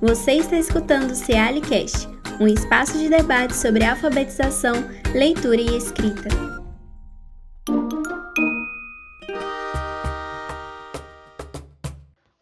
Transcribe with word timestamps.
Você 0.00 0.32
está 0.32 0.56
escutando 0.56 1.10
o 1.10 1.14
Cealicast, 1.14 2.08
um 2.40 2.46
espaço 2.46 2.96
de 2.96 3.10
debate 3.10 3.54
sobre 3.54 3.84
alfabetização, 3.84 4.72
leitura 5.12 5.60
e 5.60 5.76
escrita. 5.76 6.30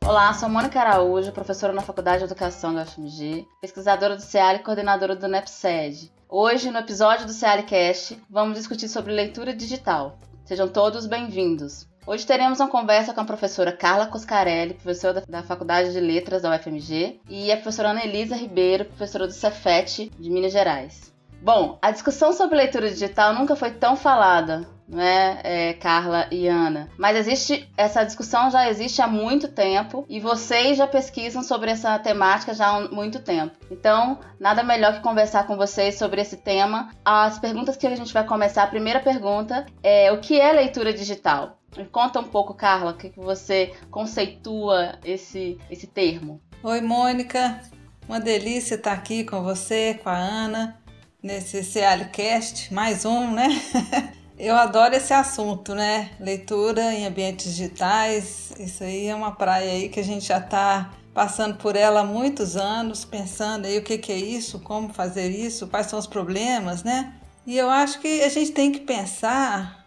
Olá, 0.06 0.32
sou 0.34 0.48
Mônica 0.48 0.79
Araújo, 0.79 1.32
professora 1.32 1.73
na 1.73 1.82
Faculdade 1.82 2.18
de 2.18 2.27
Educação 2.27 2.73
da 2.73 2.82
UFMG, 2.82 3.45
pesquisadora 3.61 4.14
do 4.14 4.22
CEAL 4.22 4.54
e 4.54 4.59
coordenadora 4.61 5.16
do 5.16 5.27
NEPSED. 5.27 6.12
Hoje, 6.29 6.70
no 6.70 6.79
episódio 6.79 7.27
do 7.27 7.32
CEALcast, 7.32 8.23
vamos 8.30 8.56
discutir 8.56 8.88
sobre 8.88 9.12
leitura 9.12 9.52
digital. 9.52 10.16
Sejam 10.45 10.68
todos 10.68 11.06
bem-vindos. 11.06 11.88
Hoje 12.08 12.26
teremos 12.26 12.58
uma 12.58 12.70
conversa 12.70 13.12
com 13.12 13.20
a 13.20 13.24
professora 13.26 13.70
Carla 13.70 14.06
Coscarelli, 14.06 14.72
professora 14.72 15.22
da 15.28 15.42
Faculdade 15.42 15.92
de 15.92 16.00
Letras 16.00 16.40
da 16.40 16.56
UFMG, 16.56 17.20
e 17.28 17.52
a 17.52 17.56
professora 17.56 17.90
Ana 17.90 18.02
Elisa 18.02 18.34
Ribeiro, 18.34 18.86
professora 18.86 19.26
do 19.26 19.32
Cefet 19.34 20.10
de 20.18 20.30
Minas 20.30 20.50
Gerais. 20.50 21.12
Bom, 21.42 21.76
a 21.82 21.90
discussão 21.90 22.32
sobre 22.32 22.56
leitura 22.56 22.88
digital 22.88 23.34
nunca 23.34 23.54
foi 23.54 23.72
tão 23.72 23.94
falada, 23.94 24.66
não 24.88 24.98
é, 25.02 25.40
é, 25.44 25.72
Carla 25.74 26.26
e 26.30 26.48
Ana? 26.48 26.88
Mas 26.96 27.14
existe 27.14 27.70
essa 27.76 28.02
discussão 28.04 28.50
já 28.50 28.70
existe 28.70 29.02
há 29.02 29.06
muito 29.06 29.46
tempo 29.46 30.06
e 30.09 30.18
vocês 30.18 30.78
já 30.78 30.86
pesquisam 30.86 31.42
sobre 31.42 31.70
essa 31.70 31.98
temática 31.98 32.54
já 32.54 32.68
há 32.68 32.88
muito 32.88 33.20
tempo. 33.20 33.54
Então, 33.70 34.18
nada 34.40 34.62
melhor 34.62 34.95
que 34.95 35.02
conversar 35.02 35.46
com 35.46 35.59
vocês 35.59 35.98
sobre 35.98 36.22
esse 36.22 36.38
tema. 36.38 36.88
As 37.04 37.38
perguntas 37.38 37.76
que 37.76 37.87
a 37.87 37.95
gente 37.95 38.15
vai 38.15 38.24
começar, 38.24 38.62
a 38.62 38.68
primeira 38.68 38.98
pergunta 38.98 39.66
é 39.82 40.10
o 40.10 40.20
que 40.20 40.40
é 40.40 40.50
leitura 40.52 40.90
digital? 40.95 41.57
Me 41.77 41.85
conta 41.85 42.21
um 42.21 42.24
pouco, 42.24 42.55
Carla, 42.55 42.93
o 42.93 42.97
que, 42.97 43.11
que 43.11 43.21
você 43.21 43.74
conceitua 43.91 44.99
esse, 45.05 45.59
esse 45.71 45.87
termo. 45.87 46.41
Oi, 46.63 46.80
Mônica. 46.80 47.61
Uma 48.09 48.19
delícia 48.19 48.74
estar 48.74 48.93
aqui 48.93 49.23
com 49.23 49.43
você, 49.43 50.01
com 50.02 50.09
a 50.09 50.16
Ana, 50.16 50.80
nesse 51.23 51.63
Cealicast, 51.63 52.73
mais 52.73 53.05
um, 53.05 53.33
né? 53.33 53.49
Eu 54.39 54.55
adoro 54.55 54.95
esse 54.95 55.13
assunto, 55.13 55.74
né? 55.74 56.11
Leitura 56.21 56.95
em 56.95 57.07
ambientes 57.07 57.55
digitais. 57.55 58.52
Isso 58.59 58.85
aí 58.85 59.09
é 59.09 59.15
uma 59.15 59.33
praia 59.33 59.73
aí 59.73 59.89
que 59.89 59.99
a 59.99 60.05
gente 60.05 60.27
já 60.27 60.39
está 60.39 60.91
passando 61.13 61.57
por 61.57 61.74
ela 61.74 62.01
há 62.01 62.05
muitos 62.05 62.57
anos, 62.57 63.05
pensando 63.05 63.66
aí 63.66 63.77
o 63.77 63.83
que, 63.83 63.99
que 63.99 64.12
é 64.12 64.16
isso, 64.16 64.61
como 64.61 64.94
fazer 64.94 65.28
isso, 65.31 65.66
quais 65.66 65.89
são 65.89 65.99
os 65.99 66.06
problemas, 66.06 66.84
né? 66.84 67.15
E 67.44 67.59
eu 67.59 67.69
acho 67.69 68.00
que 68.00 68.22
a 68.22 68.28
gente 68.28 68.53
tem 68.53 68.71
que 68.71 68.81
pensar 68.81 69.78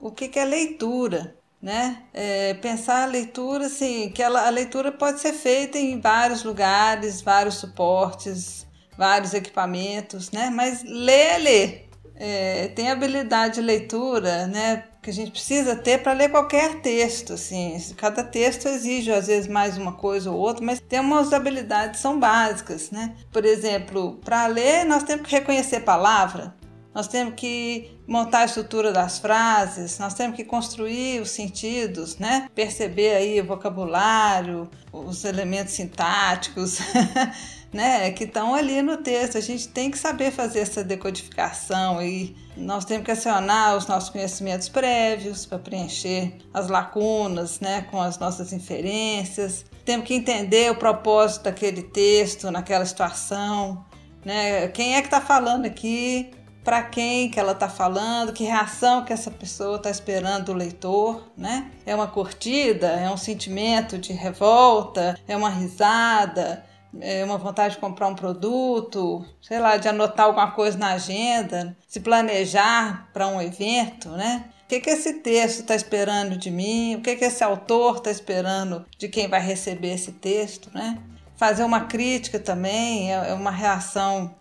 o 0.00 0.10
que, 0.10 0.28
que 0.28 0.38
é 0.38 0.44
leitura 0.44 1.38
né? 1.60 2.04
É, 2.14 2.54
pensar 2.54 3.02
a 3.02 3.06
leitura, 3.06 3.66
assim, 3.66 4.10
que 4.10 4.22
ela, 4.22 4.46
a 4.46 4.50
leitura 4.50 4.92
pode 4.92 5.20
ser 5.20 5.32
feita 5.32 5.76
em 5.78 6.00
vários 6.00 6.44
lugares, 6.44 7.20
vários 7.20 7.56
suportes, 7.56 8.66
vários 8.96 9.34
equipamentos, 9.34 10.30
né? 10.30 10.50
Mas 10.50 10.82
ler 10.84 11.34
é 11.34 11.38
ler. 11.38 11.88
É, 12.20 12.68
tem 12.68 12.90
habilidade 12.90 13.56
de 13.56 13.60
leitura, 13.60 14.46
né? 14.48 14.84
Que 15.00 15.10
a 15.10 15.12
gente 15.12 15.30
precisa 15.30 15.76
ter 15.76 16.02
para 16.02 16.12
ler 16.12 16.30
qualquer 16.30 16.80
texto, 16.80 17.34
assim. 17.34 17.80
Cada 17.96 18.24
texto 18.24 18.66
exige 18.66 19.12
às 19.12 19.28
vezes 19.28 19.48
mais 19.48 19.78
uma 19.78 19.92
coisa 19.92 20.30
ou 20.30 20.36
outra, 20.36 20.64
mas 20.64 20.80
tem 20.80 20.98
umas 20.98 21.32
habilidades 21.32 22.00
são 22.00 22.18
básicas, 22.18 22.90
né? 22.90 23.14
Por 23.32 23.44
exemplo, 23.44 24.18
para 24.24 24.46
ler 24.48 24.84
nós 24.84 25.04
temos 25.04 25.26
que 25.26 25.32
reconhecer 25.36 25.80
palavra, 25.80 26.54
nós 26.98 27.06
temos 27.06 27.34
que 27.36 27.96
montar 28.08 28.40
a 28.40 28.44
estrutura 28.44 28.90
das 28.90 29.20
frases, 29.20 30.00
nós 30.00 30.14
temos 30.14 30.34
que 30.34 30.42
construir 30.42 31.22
os 31.22 31.30
sentidos, 31.30 32.18
né? 32.18 32.48
Perceber 32.56 33.14
aí 33.14 33.40
o 33.40 33.46
vocabulário, 33.46 34.68
os 34.92 35.24
elementos 35.24 35.74
sintáticos, 35.74 36.80
né? 37.72 38.10
Que 38.10 38.24
estão 38.24 38.52
ali 38.52 38.82
no 38.82 38.96
texto. 38.96 39.38
A 39.38 39.40
gente 39.40 39.68
tem 39.68 39.92
que 39.92 39.96
saber 39.96 40.32
fazer 40.32 40.58
essa 40.58 40.82
decodificação 40.82 42.02
e 42.02 42.34
nós 42.56 42.84
temos 42.84 43.04
que 43.04 43.12
acionar 43.12 43.76
os 43.76 43.86
nossos 43.86 44.10
conhecimentos 44.10 44.68
prévios 44.68 45.46
para 45.46 45.60
preencher 45.60 46.34
as 46.52 46.66
lacunas, 46.66 47.60
né? 47.60 47.82
Com 47.92 48.02
as 48.02 48.18
nossas 48.18 48.52
inferências. 48.52 49.64
Temos 49.84 50.04
que 50.04 50.14
entender 50.14 50.68
o 50.72 50.74
propósito 50.74 51.44
daquele 51.44 51.84
texto 51.84 52.50
naquela 52.50 52.84
situação, 52.84 53.86
né? 54.24 54.66
Quem 54.66 54.96
é 54.96 55.00
que 55.00 55.06
está 55.06 55.20
falando 55.20 55.64
aqui? 55.64 56.32
Para 56.68 56.82
quem 56.82 57.30
que 57.30 57.40
ela 57.40 57.52
está 57.52 57.66
falando, 57.66 58.30
que 58.30 58.44
reação 58.44 59.02
que 59.02 59.10
essa 59.10 59.30
pessoa 59.30 59.76
está 59.76 59.88
esperando 59.88 60.44
do 60.44 60.52
leitor, 60.52 61.26
né? 61.34 61.70
É 61.86 61.94
uma 61.94 62.06
curtida, 62.06 62.88
é 62.88 63.10
um 63.10 63.16
sentimento 63.16 63.96
de 63.96 64.12
revolta, 64.12 65.18
é 65.26 65.34
uma 65.34 65.48
risada, 65.48 66.62
é 67.00 67.24
uma 67.24 67.38
vontade 67.38 67.76
de 67.76 67.80
comprar 67.80 68.08
um 68.08 68.14
produto, 68.14 69.24
sei 69.40 69.58
lá, 69.58 69.78
de 69.78 69.88
anotar 69.88 70.26
alguma 70.26 70.50
coisa 70.50 70.76
na 70.76 70.92
agenda, 70.92 71.74
se 71.86 72.00
planejar 72.00 73.08
para 73.14 73.26
um 73.28 73.40
evento, 73.40 74.10
né? 74.10 74.44
O 74.64 74.68
que, 74.68 74.78
que 74.80 74.90
esse 74.90 75.14
texto 75.20 75.60
está 75.60 75.74
esperando 75.74 76.36
de 76.36 76.50
mim? 76.50 76.96
O 76.96 77.00
que, 77.00 77.16
que 77.16 77.24
esse 77.24 77.42
autor 77.42 77.96
está 77.96 78.10
esperando 78.10 78.84
de 78.98 79.08
quem 79.08 79.26
vai 79.26 79.40
receber 79.40 79.94
esse 79.94 80.12
texto, 80.12 80.70
né? 80.74 80.98
Fazer 81.34 81.64
uma 81.64 81.86
crítica 81.86 82.38
também 82.38 83.10
é, 83.10 83.30
é 83.30 83.32
uma 83.32 83.50
reação 83.50 84.36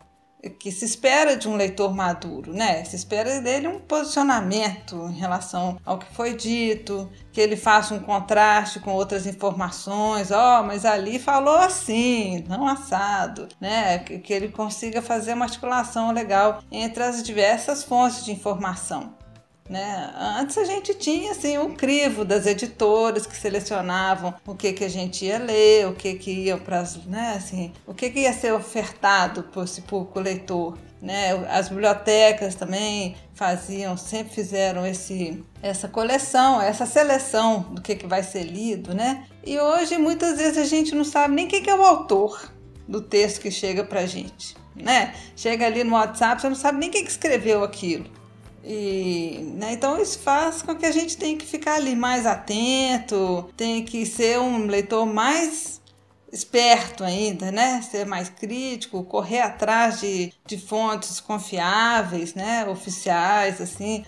que 0.59 0.71
se 0.71 0.85
espera 0.85 1.35
de 1.35 1.47
um 1.47 1.55
leitor 1.55 1.93
maduro, 1.93 2.53
né? 2.53 2.83
Se 2.85 2.95
espera 2.95 3.41
dele 3.41 3.67
um 3.67 3.79
posicionamento 3.79 4.95
em 5.09 5.17
relação 5.17 5.77
ao 5.85 5.97
que 5.97 6.13
foi 6.13 6.35
dito, 6.35 7.09
que 7.31 7.41
ele 7.41 7.55
faça 7.55 7.93
um 7.93 7.99
contraste 7.99 8.79
com 8.79 8.93
outras 8.93 9.25
informações. 9.25 10.31
Ó, 10.31 10.59
oh, 10.59 10.63
mas 10.63 10.85
ali 10.85 11.19
falou 11.19 11.57
assim, 11.57 12.43
não 12.47 12.67
assado, 12.67 13.47
né? 13.59 13.99
Que 13.99 14.33
ele 14.33 14.49
consiga 14.49 15.01
fazer 15.01 15.33
uma 15.33 15.45
articulação 15.45 16.11
legal 16.11 16.61
entre 16.71 17.03
as 17.03 17.23
diversas 17.23 17.83
fontes 17.83 18.23
de 18.23 18.31
informação. 18.31 19.15
Né? 19.69 20.13
Antes 20.39 20.57
a 20.57 20.63
gente 20.63 20.93
tinha 20.93 21.31
assim 21.31 21.57
um 21.57 21.75
crivo 21.75 22.23
das 22.23 22.45
editoras 22.45 23.25
que 23.25 23.35
selecionavam 23.35 24.33
o 24.45 24.55
que, 24.55 24.71
que 24.71 24.85
a 24.85 24.89
gente 24.89 25.25
ia 25.25 25.37
ler, 25.37 25.87
o 25.87 25.93
que, 25.93 26.13
que 26.13 26.31
ia 26.31 26.57
para 26.57 26.83
né, 27.05 27.33
assim, 27.35 27.73
o 27.85 27.93
que, 27.93 28.09
que 28.09 28.21
ia 28.21 28.31
ser 28.31 28.53
ofertado 28.53 29.45
esse 29.61 29.81
público 29.81 30.19
leitor. 30.21 30.77
Né? 31.01 31.31
As 31.49 31.69
bibliotecas 31.69 32.55
também 32.55 33.15
faziam, 33.33 33.95
sempre 33.97 34.33
fizeram 34.33 34.85
esse, 34.85 35.43
essa 35.61 35.87
coleção, 35.87 36.61
essa 36.61 36.85
seleção 36.85 37.61
do 37.71 37.81
que, 37.81 37.95
que 37.95 38.07
vai 38.07 38.23
ser 38.23 38.43
lido, 38.43 38.95
né? 38.95 39.27
E 39.45 39.59
hoje 39.59 39.97
muitas 39.97 40.37
vezes 40.37 40.57
a 40.57 40.65
gente 40.65 40.95
não 40.95 41.03
sabe 41.03 41.35
nem 41.35 41.47
quem 41.47 41.61
que 41.61 41.69
é 41.69 41.75
o 41.75 41.85
autor 41.85 42.51
do 42.87 42.99
texto 42.99 43.41
que 43.41 43.51
chega 43.51 43.83
para 43.83 44.07
gente, 44.07 44.55
né? 44.75 45.13
Chega 45.35 45.67
ali 45.67 45.83
no 45.83 45.93
WhatsApp, 45.93 46.41
você 46.41 46.49
não 46.49 46.55
sabe 46.55 46.79
nem 46.79 46.89
quem 46.89 47.03
que 47.03 47.11
escreveu 47.11 47.63
aquilo. 47.63 48.09
E, 48.69 49.39
né, 49.55 49.71
então 49.71 50.01
isso 50.01 50.19
faz 50.19 50.61
com 50.61 50.75
que 50.75 50.85
a 50.85 50.91
gente 50.91 51.15
tenha 51.15 51.37
que 51.37 51.45
ficar 51.45 51.75
ali 51.75 51.95
mais 51.95 52.25
atento, 52.25 53.49
tem 53.55 53.81
que 53.85 54.05
ser 54.05 54.39
um 54.39 54.65
leitor 54.65 55.05
mais 55.05 55.79
esperto 56.33 57.05
ainda, 57.05 57.49
né? 57.49 57.81
Ser 57.81 58.05
mais 58.05 58.27
crítico, 58.27 59.05
correr 59.05 59.39
atrás 59.39 60.01
de, 60.01 60.33
de 60.45 60.57
fontes 60.57 61.21
confiáveis, 61.21 62.33
né? 62.33 62.65
Oficiais, 62.67 63.61
assim, 63.61 64.03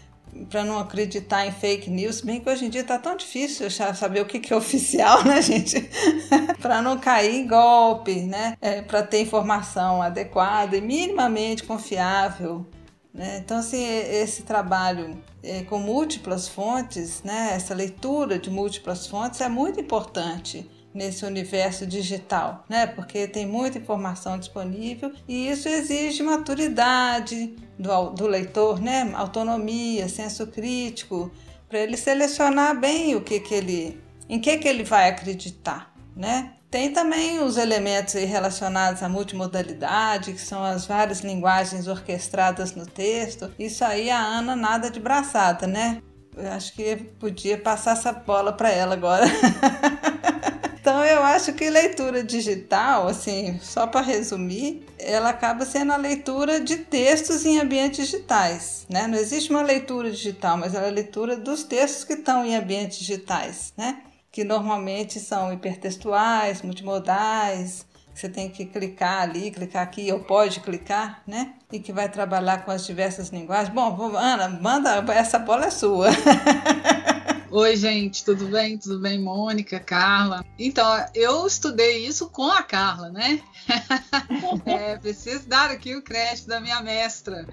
para 0.50 0.66
não 0.66 0.78
acreditar 0.78 1.46
em 1.46 1.54
fake 1.54 1.90
news, 1.90 2.20
bem 2.20 2.42
que 2.42 2.50
hoje 2.50 2.66
em 2.66 2.70
dia 2.70 2.84
tá 2.84 3.00
tão 3.00 3.16
difícil 3.16 3.70
saber 3.72 4.22
o 4.22 4.26
que, 4.26 4.40
que 4.40 4.52
é 4.52 4.56
oficial, 4.58 5.24
né, 5.26 5.42
gente? 5.42 5.90
para 6.62 6.82
não 6.82 6.98
cair 6.98 7.36
em 7.36 7.48
golpe, 7.48 8.24
né? 8.24 8.58
É, 8.60 8.82
para 8.82 9.04
ter 9.04 9.22
informação 9.22 10.02
adequada 10.02 10.76
e 10.76 10.82
minimamente 10.82 11.64
confiável? 11.64 12.66
Então, 13.14 13.58
assim, 13.58 13.84
esse 13.84 14.44
trabalho 14.44 15.22
é, 15.42 15.64
com 15.64 15.80
múltiplas 15.80 16.48
fontes, 16.48 17.24
né? 17.24 17.52
essa 17.54 17.74
leitura 17.74 18.38
de 18.38 18.50
múltiplas 18.50 19.08
fontes 19.08 19.42
é 19.42 19.50
muito 19.50 19.80
importante 19.80 20.70
nesse 20.94 21.26
universo 21.26 21.86
digital, 21.86 22.66
né? 22.68 22.88
Porque 22.88 23.28
tem 23.28 23.46
muita 23.46 23.78
informação 23.78 24.40
disponível 24.40 25.14
e 25.28 25.50
isso 25.50 25.68
exige 25.70 26.24
maturidade 26.24 27.56
do, 27.78 28.10
do 28.10 28.28
leitor, 28.28 28.82
né? 28.82 29.12
Autonomia, 29.14 30.10
senso 30.10 30.48
crítico, 30.48 31.32
para 31.68 31.80
ele 31.80 31.96
selecionar 31.96 32.80
bem 32.80 33.16
o 33.16 33.22
que, 33.22 33.40
que 33.40 33.54
ele, 33.54 34.02
em 34.28 34.40
que, 34.40 34.58
que 34.58 34.68
ele 34.68 34.84
vai 34.84 35.10
acreditar, 35.10 35.94
né? 36.16 36.54
Tem 36.70 36.94
também 36.94 37.42
os 37.42 37.58
elementos 37.58 38.14
relacionados 38.14 39.02
à 39.02 39.10
multimodalidade, 39.10 40.34
que 40.34 40.42
são 40.42 40.64
as 40.64 40.86
várias 40.86 41.22
linguagens 41.22 41.88
orquestradas 41.88 42.76
no 42.76 42.86
texto. 42.86 43.52
Isso 43.58 43.84
aí 43.84 44.10
a 44.12 44.20
Ana 44.20 44.56
nada 44.56 44.92
de 44.92 45.00
braçada, 45.00 45.66
né? 45.66 46.00
Eu 46.38 46.52
acho 46.52 46.74
que 46.74 46.96
podia 47.20 47.58
passar 47.58 47.94
essa 47.94 48.14
bola 48.14 48.54
para 48.54 48.70
ela 48.70 48.94
agora. 48.94 49.26
então 50.80 51.04
eu 51.04 51.24
acho 51.24 51.54
que 51.54 51.72
leitura 51.72 52.24
digital, 52.24 53.08
assim, 53.08 53.60
só 53.64 53.88
para 53.88 54.02
resumir, 54.02 54.86
ela 55.00 55.30
acaba 55.30 55.66
sendo 55.66 55.92
a 55.92 55.98
leitura 55.98 56.60
de 56.60 56.78
textos 56.78 57.46
em 57.48 57.60
ambientes 57.60 58.06
digitais, 58.06 58.86
né? 58.88 59.08
Não 59.08 59.18
existe 59.18 59.50
uma 59.50 59.64
leitura 59.64 60.12
digital, 60.12 60.56
mas 60.56 60.76
ela 60.76 60.86
é 60.86 60.90
a 60.90 60.94
leitura 60.94 61.36
dos 61.36 61.64
textos 61.64 62.04
que 62.04 62.14
estão 62.14 62.46
em 62.46 62.56
ambientes 62.56 63.00
digitais, 63.00 63.74
né? 63.76 64.04
Que 64.32 64.44
normalmente 64.44 65.20
são 65.20 65.52
hipertextuais, 65.52 66.62
multimodais, 66.62 67.86
Você 68.14 68.28
tem 68.28 68.50
que 68.50 68.66
clicar 68.66 69.22
ali, 69.22 69.50
clicar 69.50 69.84
aqui, 69.84 70.12
ou 70.12 70.20
pode 70.20 70.60
clicar, 70.60 71.22
né? 71.26 71.54
E 71.72 71.80
que 71.80 71.94
vai 71.94 72.10
trabalhar 72.10 72.66
com 72.66 72.72
as 72.72 72.86
diversas 72.86 73.30
linguagens. 73.30 73.74
Bom, 73.74 74.16
Ana, 74.16 74.50
manda, 74.50 74.96
essa 75.14 75.40
bola 75.40 75.68
é 75.68 75.72
sua. 75.72 76.10
Oi, 77.52 77.76
gente, 77.76 78.24
tudo 78.24 78.46
bem? 78.46 78.78
Tudo 78.78 79.00
bem, 79.00 79.20
Mônica, 79.20 79.80
Carla? 79.80 80.46
Então, 80.58 80.86
eu 81.16 81.48
estudei 81.48 82.06
isso 82.06 82.30
com 82.30 82.52
a 82.52 82.62
Carla, 82.62 83.10
né? 83.10 83.42
é, 84.68 84.98
preciso 84.98 85.48
dar 85.48 85.72
aqui 85.72 85.96
o 85.96 86.02
crédito 86.04 86.48
da 86.48 86.60
minha 86.60 86.80
mestra. 86.82 87.48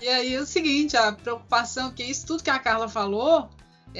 E 0.00 0.08
aí, 0.08 0.34
é 0.34 0.40
o 0.40 0.46
seguinte, 0.46 0.96
a 0.96 1.12
preocupação, 1.12 1.90
que 1.90 2.04
isso 2.04 2.26
tudo 2.26 2.42
que 2.42 2.48
a 2.48 2.58
Carla 2.58 2.88
falou, 2.88 3.50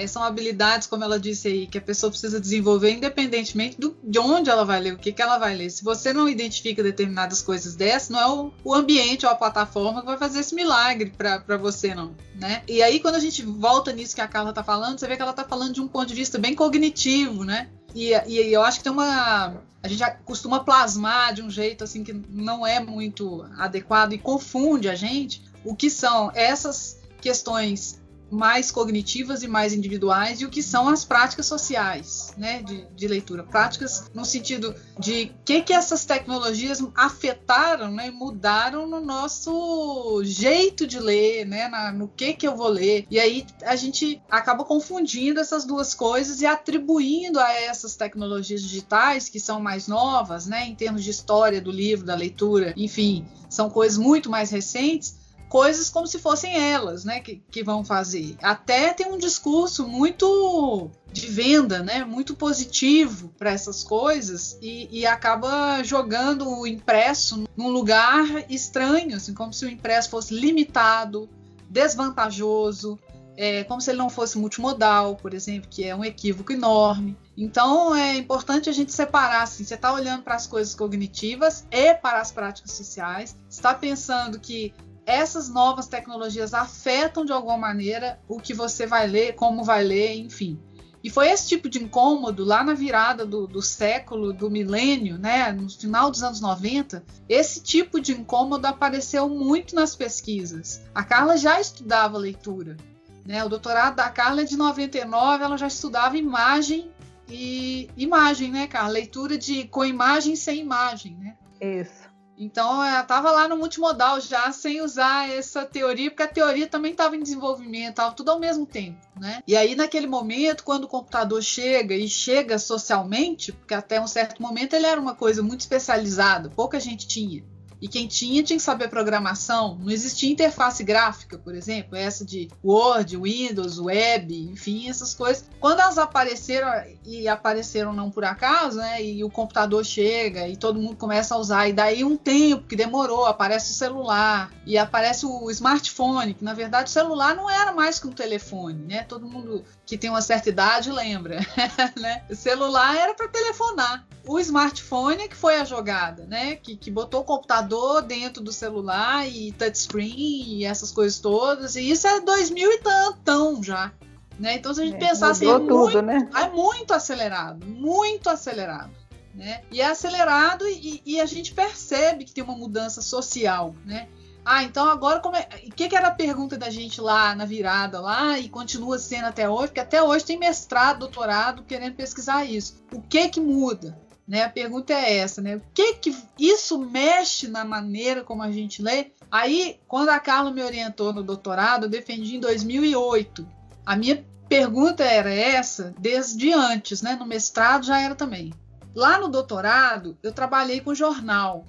são 0.06 0.22
habilidades, 0.22 0.86
como 0.86 1.02
ela 1.04 1.18
disse 1.18 1.48
aí, 1.48 1.66
que 1.66 1.78
a 1.78 1.80
pessoa 1.80 2.10
precisa 2.10 2.40
desenvolver 2.40 2.92
independentemente 2.92 3.80
do, 3.80 3.96
de 4.02 4.18
onde 4.18 4.50
ela 4.50 4.64
vai 4.64 4.80
ler, 4.80 4.94
o 4.94 4.98
que, 4.98 5.12
que 5.12 5.22
ela 5.22 5.38
vai 5.38 5.56
ler. 5.56 5.70
Se 5.70 5.82
você 5.82 6.12
não 6.12 6.28
identifica 6.28 6.82
determinadas 6.82 7.42
coisas 7.42 7.74
dessas, 7.74 8.08
não 8.08 8.20
é 8.20 8.26
o, 8.26 8.52
o 8.62 8.74
ambiente 8.74 9.26
ou 9.26 9.32
a 9.32 9.34
plataforma 9.34 10.00
que 10.00 10.06
vai 10.06 10.18
fazer 10.18 10.40
esse 10.40 10.54
milagre 10.54 11.12
para 11.16 11.56
você, 11.56 11.94
não. 11.94 12.14
Né? 12.34 12.62
E 12.68 12.82
aí, 12.82 13.00
quando 13.00 13.16
a 13.16 13.20
gente 13.20 13.42
volta 13.42 13.92
nisso 13.92 14.14
que 14.14 14.20
a 14.20 14.28
Carla 14.28 14.50
está 14.50 14.62
falando, 14.62 14.98
você 14.98 15.08
vê 15.08 15.16
que 15.16 15.22
ela 15.22 15.32
está 15.32 15.44
falando 15.44 15.72
de 15.72 15.80
um 15.80 15.88
ponto 15.88 16.06
de 16.06 16.14
vista 16.14 16.38
bem 16.38 16.54
cognitivo, 16.54 17.44
né? 17.44 17.68
E, 17.94 18.12
e, 18.26 18.52
eu 18.52 18.62
acho 18.62 18.78
que 18.78 18.84
tem 18.84 18.92
uma. 18.92 19.56
A 19.82 19.88
gente 19.88 20.04
costuma 20.24 20.60
plasmar 20.60 21.34
de 21.34 21.42
um 21.42 21.50
jeito 21.50 21.82
assim 21.82 22.04
que 22.04 22.12
não 22.12 22.66
é 22.66 22.78
muito 22.78 23.44
adequado 23.56 24.12
e 24.12 24.18
confunde 24.18 24.88
a 24.88 24.94
gente 24.94 25.42
o 25.64 25.74
que 25.74 25.88
são 25.88 26.30
essas 26.34 27.00
questões 27.20 27.97
mais 28.30 28.70
cognitivas 28.70 29.42
e 29.42 29.48
mais 29.48 29.72
individuais 29.72 30.40
e 30.40 30.44
o 30.44 30.50
que 30.50 30.62
são 30.62 30.88
as 30.88 31.04
práticas 31.04 31.46
sociais 31.46 32.32
né, 32.36 32.62
de, 32.62 32.86
de 32.94 33.08
leitura. 33.08 33.42
Práticas 33.42 34.10
no 34.14 34.24
sentido 34.24 34.74
de 34.98 35.32
que, 35.44 35.62
que 35.62 35.72
essas 35.72 36.04
tecnologias 36.04 36.82
afetaram, 36.94 37.90
né, 37.90 38.10
mudaram 38.10 38.86
no 38.86 39.00
nosso 39.00 40.22
jeito 40.24 40.86
de 40.86 40.98
ler, 40.98 41.46
né, 41.46 41.68
na, 41.68 41.92
no 41.92 42.08
que, 42.08 42.32
que 42.34 42.46
eu 42.46 42.56
vou 42.56 42.68
ler. 42.68 43.06
E 43.10 43.18
aí 43.18 43.46
a 43.62 43.76
gente 43.76 44.20
acaba 44.30 44.64
confundindo 44.64 45.40
essas 45.40 45.64
duas 45.64 45.94
coisas 45.94 46.40
e 46.40 46.46
atribuindo 46.46 47.38
a 47.38 47.52
essas 47.52 47.96
tecnologias 47.96 48.62
digitais, 48.62 49.28
que 49.28 49.40
são 49.40 49.60
mais 49.60 49.88
novas, 49.88 50.46
né, 50.46 50.66
em 50.66 50.74
termos 50.74 51.02
de 51.02 51.10
história 51.10 51.60
do 51.60 51.70
livro, 51.70 52.04
da 52.04 52.14
leitura, 52.14 52.74
enfim, 52.76 53.26
são 53.48 53.70
coisas 53.70 53.98
muito 53.98 54.30
mais 54.30 54.50
recentes 54.50 55.17
coisas 55.48 55.88
como 55.88 56.06
se 56.06 56.18
fossem 56.18 56.56
elas, 56.56 57.04
né, 57.04 57.20
que, 57.20 57.42
que 57.50 57.64
vão 57.64 57.84
fazer. 57.84 58.36
Até 58.42 58.92
tem 58.92 59.10
um 59.10 59.18
discurso 59.18 59.86
muito 59.86 60.90
de 61.12 61.26
venda, 61.26 61.82
né, 61.82 62.04
muito 62.04 62.34
positivo 62.36 63.32
para 63.38 63.50
essas 63.50 63.82
coisas 63.82 64.58
e, 64.60 64.88
e, 64.90 65.06
acaba 65.06 65.82
jogando 65.82 66.48
o 66.48 66.66
impresso 66.66 67.44
num 67.56 67.68
lugar 67.68 68.24
estranho, 68.50 69.16
assim, 69.16 69.32
como 69.32 69.52
se 69.52 69.64
o 69.64 69.70
impresso 69.70 70.10
fosse 70.10 70.34
limitado, 70.34 71.28
desvantajoso, 71.68 72.98
é, 73.40 73.62
como 73.64 73.80
se 73.80 73.90
ele 73.90 73.98
não 73.98 74.10
fosse 74.10 74.36
multimodal, 74.36 75.14
por 75.14 75.32
exemplo, 75.32 75.68
que 75.70 75.84
é 75.84 75.94
um 75.94 76.04
equívoco 76.04 76.52
enorme. 76.52 77.16
Então 77.36 77.94
é 77.94 78.16
importante 78.16 78.68
a 78.68 78.72
gente 78.72 78.92
separar 78.92 79.44
assim, 79.44 79.62
você 79.62 79.74
está 79.74 79.92
olhando 79.92 80.24
para 80.24 80.34
as 80.34 80.46
coisas 80.46 80.74
cognitivas 80.74 81.64
e 81.70 81.94
para 81.94 82.20
as 82.20 82.32
práticas 82.32 82.72
sociais, 82.72 83.36
está 83.48 83.72
pensando 83.72 84.40
que 84.40 84.74
essas 85.08 85.48
novas 85.48 85.86
tecnologias 85.86 86.52
afetam 86.52 87.24
de 87.24 87.32
alguma 87.32 87.56
maneira 87.56 88.20
o 88.28 88.38
que 88.38 88.52
você 88.52 88.86
vai 88.86 89.06
ler, 89.06 89.34
como 89.34 89.64
vai 89.64 89.82
ler, 89.82 90.18
enfim. 90.18 90.60
E 91.02 91.08
foi 91.08 91.30
esse 91.30 91.48
tipo 91.48 91.66
de 91.66 91.82
incômodo 91.82 92.44
lá 92.44 92.62
na 92.62 92.74
virada 92.74 93.24
do, 93.24 93.46
do, 93.46 93.62
século, 93.62 94.34
do 94.34 94.50
milênio, 94.50 95.16
né, 95.16 95.50
no 95.50 95.70
final 95.70 96.10
dos 96.10 96.22
anos 96.22 96.42
90, 96.42 97.02
esse 97.26 97.62
tipo 97.62 98.00
de 98.00 98.12
incômodo 98.12 98.66
apareceu 98.66 99.28
muito 99.30 99.74
nas 99.74 99.96
pesquisas. 99.96 100.82
A 100.94 101.02
Carla 101.02 101.38
já 101.38 101.58
estudava 101.58 102.18
leitura. 102.18 102.76
Né? 103.24 103.42
O 103.42 103.48
doutorado 103.48 103.96
da 103.96 104.10
Carla 104.10 104.42
é 104.42 104.44
de 104.44 104.56
99, 104.56 105.42
ela 105.42 105.56
já 105.56 105.68
estudava 105.68 106.18
imagem 106.18 106.90
e 107.30 107.88
imagem, 107.96 108.50
né, 108.50 108.66
Carla? 108.66 108.90
Leitura 108.90 109.38
de 109.38 109.66
com 109.68 109.84
imagem 109.84 110.36
sem 110.36 110.60
imagem, 110.60 111.16
né? 111.16 111.36
Isso. 111.60 112.07
Então 112.38 112.82
ela 112.84 113.00
estava 113.00 113.32
lá 113.32 113.48
no 113.48 113.56
multimodal 113.56 114.20
já 114.20 114.52
sem 114.52 114.80
usar 114.80 115.28
essa 115.28 115.64
teoria, 115.64 116.08
porque 116.08 116.22
a 116.22 116.28
teoria 116.28 116.68
também 116.68 116.92
estava 116.92 117.16
em 117.16 117.22
desenvolvimento, 117.22 117.90
estava 117.90 118.14
tudo 118.14 118.30
ao 118.30 118.38
mesmo 118.38 118.64
tempo, 118.64 118.98
né? 119.18 119.42
E 119.46 119.56
aí 119.56 119.74
naquele 119.74 120.06
momento, 120.06 120.62
quando 120.62 120.84
o 120.84 120.88
computador 120.88 121.42
chega 121.42 121.94
e 121.94 122.08
chega 122.08 122.58
socialmente, 122.58 123.52
porque 123.52 123.74
até 123.74 124.00
um 124.00 124.06
certo 124.06 124.40
momento 124.40 124.74
ele 124.74 124.86
era 124.86 125.00
uma 125.00 125.14
coisa 125.14 125.42
muito 125.42 125.60
especializada, 125.60 126.48
pouca 126.48 126.78
gente 126.78 127.08
tinha. 127.08 127.44
E 127.80 127.88
quem 127.88 128.06
tinha 128.06 128.42
tinha 128.42 128.56
que 128.56 128.62
saber 128.62 128.88
programação. 128.88 129.78
Não 129.80 129.90
existia 129.90 130.30
interface 130.30 130.82
gráfica, 130.82 131.38
por 131.38 131.54
exemplo, 131.54 131.96
essa 131.96 132.24
de 132.24 132.48
Word, 132.64 133.16
Windows, 133.16 133.78
Web, 133.78 134.50
enfim, 134.50 134.88
essas 134.88 135.14
coisas. 135.14 135.44
Quando 135.60 135.80
elas 135.80 135.98
apareceram 135.98 136.68
e 137.04 137.28
apareceram 137.28 137.92
não 137.92 138.10
por 138.10 138.24
acaso, 138.24 138.78
né? 138.78 139.02
E 139.02 139.22
o 139.24 139.30
computador 139.30 139.84
chega 139.84 140.48
e 140.48 140.56
todo 140.56 140.80
mundo 140.80 140.96
começa 140.96 141.34
a 141.34 141.38
usar, 141.38 141.68
e 141.68 141.72
daí 141.72 142.04
um 142.04 142.16
tempo 142.16 142.66
que 142.66 142.76
demorou, 142.76 143.26
aparece 143.26 143.72
o 143.72 143.74
celular 143.74 144.52
e 144.66 144.76
aparece 144.76 145.26
o 145.26 145.50
smartphone, 145.50 146.34
que 146.34 146.44
na 146.44 146.54
verdade 146.54 146.90
o 146.90 146.92
celular 146.92 147.34
não 147.34 147.48
era 147.48 147.72
mais 147.72 147.98
que 147.98 148.06
um 148.06 148.12
telefone, 148.12 148.84
né? 148.86 149.02
Todo 149.04 149.26
mundo 149.26 149.64
que 149.86 149.96
tem 149.96 150.10
uma 150.10 150.22
certa 150.22 150.48
idade 150.48 150.90
lembra, 150.90 151.40
né? 151.98 152.24
O 152.30 152.34
celular 152.34 152.96
era 152.96 153.14
para 153.14 153.28
telefonar. 153.28 154.06
O 154.26 154.38
smartphone 154.38 155.22
é 155.22 155.28
que 155.28 155.36
foi 155.36 155.58
a 155.58 155.64
jogada, 155.64 156.26
né? 156.26 156.56
Que, 156.56 156.76
que 156.76 156.90
botou 156.90 157.22
o 157.22 157.24
computador 157.24 157.67
dentro 158.06 158.42
do 158.42 158.52
celular 158.52 159.28
e 159.28 159.52
touchscreen 159.52 160.58
e 160.58 160.64
essas 160.64 160.90
coisas 160.90 161.18
todas. 161.18 161.76
E 161.76 161.90
isso 161.90 162.06
é 162.06 162.20
2000 162.20 162.72
e 162.72 162.78
tantão 162.78 163.62
já. 163.62 163.92
Né? 164.38 164.54
Então, 164.54 164.72
se 164.72 164.80
a 164.80 164.84
gente 164.84 165.02
é, 165.02 165.08
pensar 165.08 165.30
assim, 165.30 165.48
é 165.48 165.58
tudo, 165.58 165.76
muito, 165.76 166.02
né? 166.02 166.30
é 166.34 166.48
muito 166.48 166.92
acelerado, 166.92 167.66
muito 167.66 168.30
acelerado. 168.30 168.90
Né? 169.34 169.62
E 169.70 169.80
é 169.80 169.86
acelerado 169.86 170.66
e, 170.66 171.02
e, 171.04 171.20
a 171.20 171.26
gente 171.26 171.54
percebe 171.54 172.24
que 172.24 172.32
tem 172.32 172.42
uma 172.42 172.56
mudança 172.56 173.00
social, 173.00 173.74
né? 173.84 174.08
Ah, 174.44 174.64
então 174.64 174.88
agora 174.88 175.20
como 175.20 175.36
é. 175.36 175.46
O 175.66 175.72
que, 175.72 175.88
que, 175.88 175.94
era 175.94 176.08
a 176.08 176.12
pergunta 176.12 176.56
da 176.56 176.70
gente 176.70 177.00
lá 177.00 177.34
na 177.34 177.44
virada 177.44 178.00
lá 178.00 178.38
e 178.38 178.48
continua 178.48 178.98
sendo 178.98 179.26
até 179.26 179.48
hoje? 179.48 179.68
Porque 179.68 179.80
até 179.80 180.02
hoje 180.02 180.24
tem 180.24 180.38
mestrado, 180.38 181.00
doutorado 181.00 181.62
querendo 181.62 181.94
pesquisar 181.94 182.44
isso. 182.44 182.82
O 182.92 183.00
que 183.00 183.28
que 183.28 183.40
muda? 183.40 183.96
Né? 184.28 184.42
A 184.42 184.50
pergunta 184.50 184.92
é 184.92 185.16
essa, 185.16 185.40
né? 185.40 185.56
O 185.56 185.62
que 185.72 185.94
que 185.94 186.14
isso 186.38 186.78
mexe 186.78 187.48
na 187.48 187.64
maneira 187.64 188.22
como 188.22 188.42
a 188.42 188.52
gente 188.52 188.82
lê? 188.82 189.12
Aí, 189.30 189.80
quando 189.88 190.10
a 190.10 190.20
Carla 190.20 190.50
me 190.50 190.62
orientou 190.62 191.14
no 191.14 191.22
doutorado, 191.22 191.86
eu 191.86 191.88
defendi 191.88 192.36
em 192.36 192.40
2008. 192.40 193.48
A 193.86 193.96
minha 193.96 194.22
pergunta 194.46 195.02
era 195.02 195.32
essa 195.32 195.94
desde 195.98 196.52
antes, 196.52 197.00
né? 197.00 197.16
No 197.16 197.24
mestrado 197.24 197.86
já 197.86 197.98
era 197.98 198.14
também. 198.14 198.52
Lá 198.94 199.18
no 199.18 199.28
doutorado, 199.28 200.18
eu 200.22 200.32
trabalhei 200.32 200.80
com 200.80 200.94
jornal. 200.94 201.64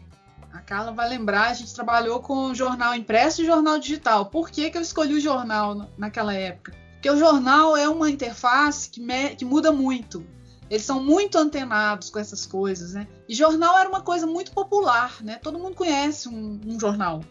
A 0.52 0.60
Carla 0.60 0.92
vai 0.92 1.08
lembrar, 1.08 1.52
a 1.52 1.54
gente 1.54 1.74
trabalhou 1.74 2.20
com 2.20 2.54
jornal 2.54 2.94
impresso 2.94 3.42
e 3.42 3.46
jornal 3.46 3.80
digital. 3.80 4.26
Por 4.26 4.50
que, 4.50 4.70
que 4.70 4.78
eu 4.78 4.82
escolhi 4.82 5.14
o 5.14 5.20
jornal 5.22 5.88
naquela 5.98 6.34
época? 6.34 6.74
Porque 6.94 7.10
o 7.10 7.18
jornal 7.18 7.78
é 7.78 7.88
uma 7.88 8.10
interface 8.10 8.90
que, 8.90 9.00
me, 9.00 9.36
que 9.36 9.46
muda 9.46 9.72
muito. 9.72 10.26
Eles 10.70 10.86
são 10.86 11.04
muito 11.04 11.38
antenados 11.38 12.10
com 12.10 12.20
essas 12.20 12.46
coisas, 12.46 12.94
né? 12.94 13.08
E 13.28 13.34
jornal 13.34 13.78
era 13.78 13.90
uma 13.90 14.02
coisa 14.02 14.28
muito 14.28 14.52
popular, 14.52 15.24
né? 15.24 15.40
Todo 15.42 15.60
mundo 15.60 15.76
conhece 15.76 16.30
um, 16.30 16.60
um 16.66 16.80
jornal. 16.80 17.22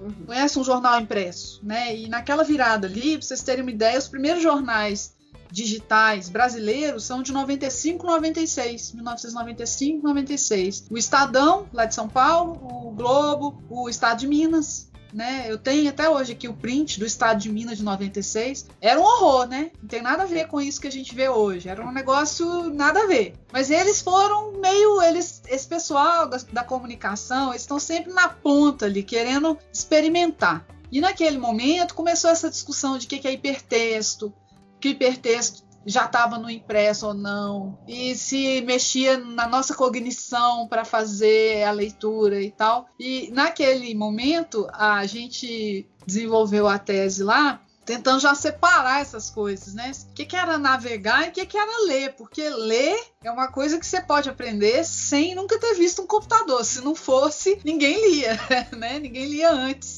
Uhum. 0.00 0.26
Conhece 0.26 0.58
um 0.58 0.64
jornal 0.64 1.00
impresso, 1.00 1.60
né? 1.62 1.96
E 1.96 2.08
naquela 2.08 2.44
virada 2.44 2.86
ali, 2.86 3.18
para 3.18 3.26
vocês 3.26 3.42
terem 3.42 3.62
uma 3.62 3.70
ideia, 3.70 3.98
os 3.98 4.08
primeiros 4.08 4.42
jornais 4.42 5.14
digitais 5.50 6.28
brasileiros 6.28 7.04
são 7.04 7.22
de 7.22 7.32
95, 7.32 8.06
96, 8.06 8.92
1995, 8.92 10.06
96. 10.06 10.86
O 10.90 10.98
Estadão, 10.98 11.66
lá 11.72 11.84
de 11.84 11.94
São 11.94 12.08
Paulo, 12.08 12.60
o 12.62 12.90
Globo, 12.90 13.62
o 13.70 13.88
Estado 13.88 14.20
de 14.20 14.26
Minas, 14.28 14.85
né? 15.12 15.46
Eu 15.48 15.58
tenho 15.58 15.88
até 15.88 16.08
hoje 16.08 16.32
aqui 16.32 16.48
o 16.48 16.54
print 16.54 16.98
do 16.98 17.06
Estado 17.06 17.40
de 17.40 17.50
Minas 17.50 17.78
de 17.78 17.84
96. 17.84 18.66
Era 18.80 19.00
um 19.00 19.04
horror, 19.04 19.46
né? 19.46 19.70
Não 19.80 19.88
tem 19.88 20.02
nada 20.02 20.22
a 20.22 20.26
ver 20.26 20.46
com 20.46 20.60
isso 20.60 20.80
que 20.80 20.86
a 20.86 20.92
gente 20.92 21.14
vê 21.14 21.28
hoje. 21.28 21.68
Era 21.68 21.84
um 21.84 21.92
negócio 21.92 22.70
nada 22.70 23.02
a 23.02 23.06
ver. 23.06 23.34
Mas 23.52 23.70
eles 23.70 24.00
foram 24.00 24.52
meio. 24.52 25.02
eles 25.02 25.42
Esse 25.48 25.66
pessoal 25.66 26.28
da, 26.28 26.38
da 26.52 26.64
comunicação, 26.64 27.50
eles 27.50 27.62
estão 27.62 27.78
sempre 27.78 28.12
na 28.12 28.28
ponta 28.28 28.86
ali, 28.86 29.02
querendo 29.02 29.58
experimentar. 29.72 30.66
E 30.90 31.00
naquele 31.00 31.38
momento 31.38 31.94
começou 31.94 32.30
essa 32.30 32.48
discussão 32.48 32.96
de 32.96 33.06
o 33.06 33.08
que 33.08 33.26
é 33.26 33.32
hipertexto, 33.32 34.32
que 34.80 34.88
o 34.88 34.90
hipertexto 34.92 35.65
já 35.86 36.04
estava 36.04 36.36
no 36.36 36.50
impresso 36.50 37.06
ou 37.06 37.14
não, 37.14 37.78
e 37.86 38.14
se 38.14 38.60
mexia 38.62 39.16
na 39.16 39.46
nossa 39.46 39.74
cognição 39.74 40.66
para 40.68 40.84
fazer 40.84 41.62
a 41.62 41.70
leitura 41.70 42.42
e 42.42 42.50
tal. 42.50 42.86
E 42.98 43.30
naquele 43.32 43.94
momento 43.94 44.68
a 44.72 45.06
gente 45.06 45.88
desenvolveu 46.04 46.66
a 46.66 46.78
tese 46.78 47.22
lá 47.22 47.60
tentando 47.86 48.18
já 48.18 48.34
separar 48.34 49.00
essas 49.00 49.30
coisas, 49.30 49.72
né? 49.72 49.92
O 50.10 50.12
que, 50.12 50.26
que 50.26 50.34
era 50.34 50.58
navegar 50.58 51.24
e 51.24 51.28
o 51.28 51.32
que, 51.32 51.46
que 51.46 51.56
era 51.56 51.84
ler, 51.86 52.14
porque 52.14 52.46
ler 52.50 52.98
é 53.22 53.30
uma 53.30 53.46
coisa 53.46 53.78
que 53.78 53.86
você 53.86 54.00
pode 54.00 54.28
aprender 54.28 54.84
sem 54.84 55.36
nunca 55.36 55.58
ter 55.58 55.74
visto 55.74 56.02
um 56.02 56.06
computador. 56.06 56.64
Se 56.64 56.80
não 56.80 56.96
fosse, 56.96 57.60
ninguém 57.64 58.10
lia, 58.10 58.38
né? 58.76 58.98
Ninguém 58.98 59.26
lia 59.26 59.52
antes. 59.52 59.95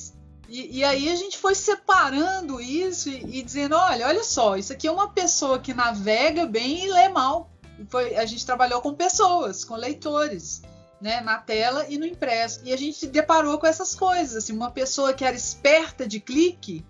E, 0.49 0.78
e, 0.78 0.85
aí 0.85 1.11
a 1.11 1.14
gente 1.14 1.37
foi 1.37 1.55
separando 1.55 2.59
isso 2.59 3.11
e, 3.11 3.38
e, 3.38 3.43
dizendo, 3.43 3.76
olha, 3.76 4.07
olha 4.07 4.25
só, 4.25 4.57
isso 4.57 4.73
aqui 4.73 4.87
é 4.87 4.90
uma 4.90 5.11
pessoa 5.11 5.59
que 5.59 5.75
navega 5.75 6.47
bem 6.47 6.87
e 6.87 6.90
lê 6.90 7.09
mal. 7.09 7.50
E 7.78 7.85
foi, 7.85 8.17
a 8.17 8.25
gente 8.25 8.47
trabalhou 8.47 8.81
com 8.81 8.95
pessoas, 8.95 9.62
com 9.62 9.76
leitores 9.76 10.62
né, 11.00 11.21
na 11.21 11.38
tela 11.38 11.87
e 11.88 11.99
no 11.99 12.07
impresso. 12.07 12.61
E 12.64 12.73
a 12.73 12.76
gente 12.76 13.07
deparou 13.07 13.59
com 13.59 13.67
essas 13.67 13.95
coisas, 13.95 14.37
assim, 14.37 14.52
uma 14.52 14.71
pessoa 14.71 15.12
que 15.12 15.25
era 15.25 15.37
esperta 15.37 16.07
de 16.07 16.19
clique, 16.19 16.85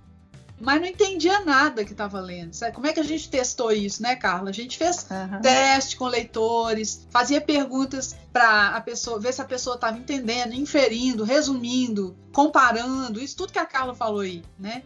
mas 0.61 0.81
não 0.81 0.89
entendia 0.89 1.45
nada 1.45 1.85
que 1.85 1.93
estava 1.93 2.21
lendo. 2.21 2.53
Sabe? 2.55 2.75
Como 2.75 2.87
é 2.87 2.93
que 2.93 3.01
a 3.01 3.05
gente 3.05 3.29
testou 3.29 3.71
isso, 3.71 4.03
né, 4.03 4.17
Carla? 4.17 4.51
A 4.51 4.53
gente 4.53 4.77
fez 4.77 5.07
uhum. 5.11 5.41
teste 5.41 5.97
com 5.97 6.07
leitores, 6.07 7.07
fazia 7.11 7.41
perguntas 7.41 8.17
para 8.33 8.69
a 8.69 8.81
pessoa, 8.81 9.21
ver 9.21 9.33
se 9.33 9.41
a 9.41 9.45
pessoa 9.45 9.77
estava 9.77 9.97
entendendo, 9.97 10.55
inferindo, 10.55 11.25
resumindo, 11.25 12.17
comparando, 12.33 13.21
isso 13.21 13.37
tudo 13.37 13.53
que 13.53 13.59
a 13.59 13.67
Carla 13.67 13.95
falou 13.95 14.21
aí, 14.21 14.43
né? 14.59 14.83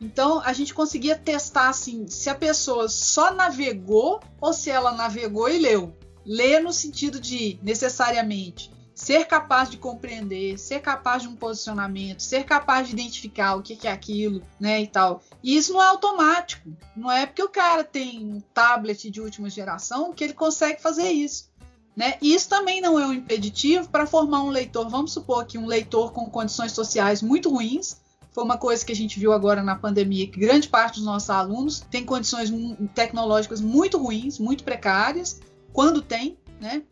Então 0.00 0.40
a 0.44 0.52
gente 0.52 0.74
conseguia 0.74 1.16
testar 1.16 1.68
assim 1.68 2.06
se 2.06 2.28
a 2.28 2.34
pessoa 2.34 2.88
só 2.88 3.32
navegou 3.32 4.20
ou 4.40 4.52
se 4.52 4.70
ela 4.70 4.92
navegou 4.92 5.48
e 5.48 5.58
leu. 5.58 5.96
Ler 6.24 6.60
no 6.60 6.72
sentido 6.72 7.20
de 7.20 7.58
necessariamente 7.62 8.75
ser 8.96 9.26
capaz 9.26 9.68
de 9.68 9.76
compreender, 9.76 10.58
ser 10.58 10.80
capaz 10.80 11.20
de 11.20 11.28
um 11.28 11.36
posicionamento, 11.36 12.22
ser 12.22 12.44
capaz 12.44 12.86
de 12.88 12.94
identificar 12.94 13.54
o 13.54 13.62
que 13.62 13.86
é 13.86 13.92
aquilo, 13.92 14.42
né, 14.58 14.80
e 14.80 14.86
tal. 14.86 15.22
E 15.42 15.54
isso 15.54 15.74
não 15.74 15.82
é 15.82 15.86
automático. 15.86 16.70
Não 16.96 17.12
é 17.12 17.26
porque 17.26 17.42
o 17.42 17.48
cara 17.50 17.84
tem 17.84 18.24
um 18.24 18.40
tablet 18.54 19.10
de 19.10 19.20
última 19.20 19.50
geração 19.50 20.14
que 20.14 20.24
ele 20.24 20.32
consegue 20.32 20.80
fazer 20.80 21.10
isso. 21.10 21.50
Né? 21.94 22.14
E 22.22 22.34
isso 22.34 22.48
também 22.48 22.80
não 22.80 22.98
é 22.98 23.06
um 23.06 23.12
impeditivo 23.12 23.86
para 23.90 24.06
formar 24.06 24.42
um 24.42 24.48
leitor. 24.48 24.88
Vamos 24.88 25.12
supor 25.12 25.44
que 25.44 25.58
um 25.58 25.66
leitor 25.66 26.12
com 26.12 26.30
condições 26.30 26.72
sociais 26.72 27.20
muito 27.20 27.50
ruins, 27.50 27.98
foi 28.32 28.44
uma 28.44 28.56
coisa 28.56 28.84
que 28.84 28.92
a 28.92 28.96
gente 28.96 29.18
viu 29.18 29.32
agora 29.32 29.62
na 29.62 29.76
pandemia, 29.76 30.26
que 30.26 30.40
grande 30.40 30.68
parte 30.68 30.96
dos 30.96 31.04
nossos 31.04 31.28
alunos 31.28 31.80
tem 31.90 32.04
condições 32.04 32.50
tecnológicas 32.94 33.60
muito 33.60 33.98
ruins, 33.98 34.38
muito 34.38 34.64
precárias, 34.64 35.40
quando 35.72 36.02
tem, 36.02 36.38
né? 36.60 36.82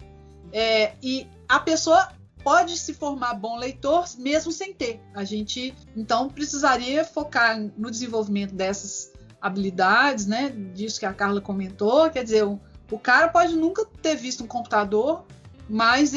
É, 0.50 0.94
e 1.02 1.26
a 1.48 1.60
pessoa 1.60 2.08
pode 2.42 2.78
se 2.78 2.92
formar 2.92 3.34
bom 3.34 3.56
leitor 3.56 4.04
mesmo 4.18 4.52
sem 4.52 4.74
ter. 4.74 5.00
A 5.14 5.24
gente 5.24 5.74
então 5.96 6.28
precisaria 6.28 7.04
focar 7.04 7.58
no 7.76 7.90
desenvolvimento 7.90 8.54
dessas 8.54 9.12
habilidades, 9.40 10.26
né? 10.26 10.50
Disso 10.74 11.00
que 11.00 11.06
a 11.06 11.12
Carla 11.12 11.40
comentou, 11.40 12.10
quer 12.10 12.22
dizer, 12.24 12.44
o, 12.44 12.60
o 12.90 12.98
cara 12.98 13.28
pode 13.28 13.56
nunca 13.56 13.84
ter 14.02 14.14
visto 14.14 14.44
um 14.44 14.46
computador, 14.46 15.24
mas 15.68 16.12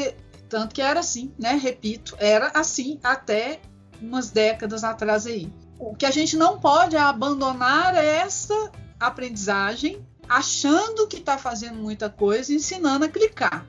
tanto 0.48 0.74
que 0.74 0.82
era 0.82 1.00
assim, 1.00 1.32
né? 1.38 1.52
Repito, 1.54 2.14
era 2.18 2.50
assim 2.54 2.98
até 3.02 3.60
umas 4.00 4.30
décadas 4.30 4.84
atrás 4.84 5.26
aí. 5.26 5.52
O 5.78 5.94
que 5.94 6.06
a 6.06 6.10
gente 6.10 6.36
não 6.36 6.58
pode 6.58 6.96
é 6.96 7.00
abandonar 7.00 7.94
essa 7.96 8.70
aprendizagem 8.98 10.04
achando 10.28 11.06
que 11.06 11.16
está 11.16 11.38
fazendo 11.38 11.76
muita 11.76 12.10
coisa, 12.10 12.52
ensinando 12.52 13.04
a 13.04 13.08
clicar, 13.08 13.66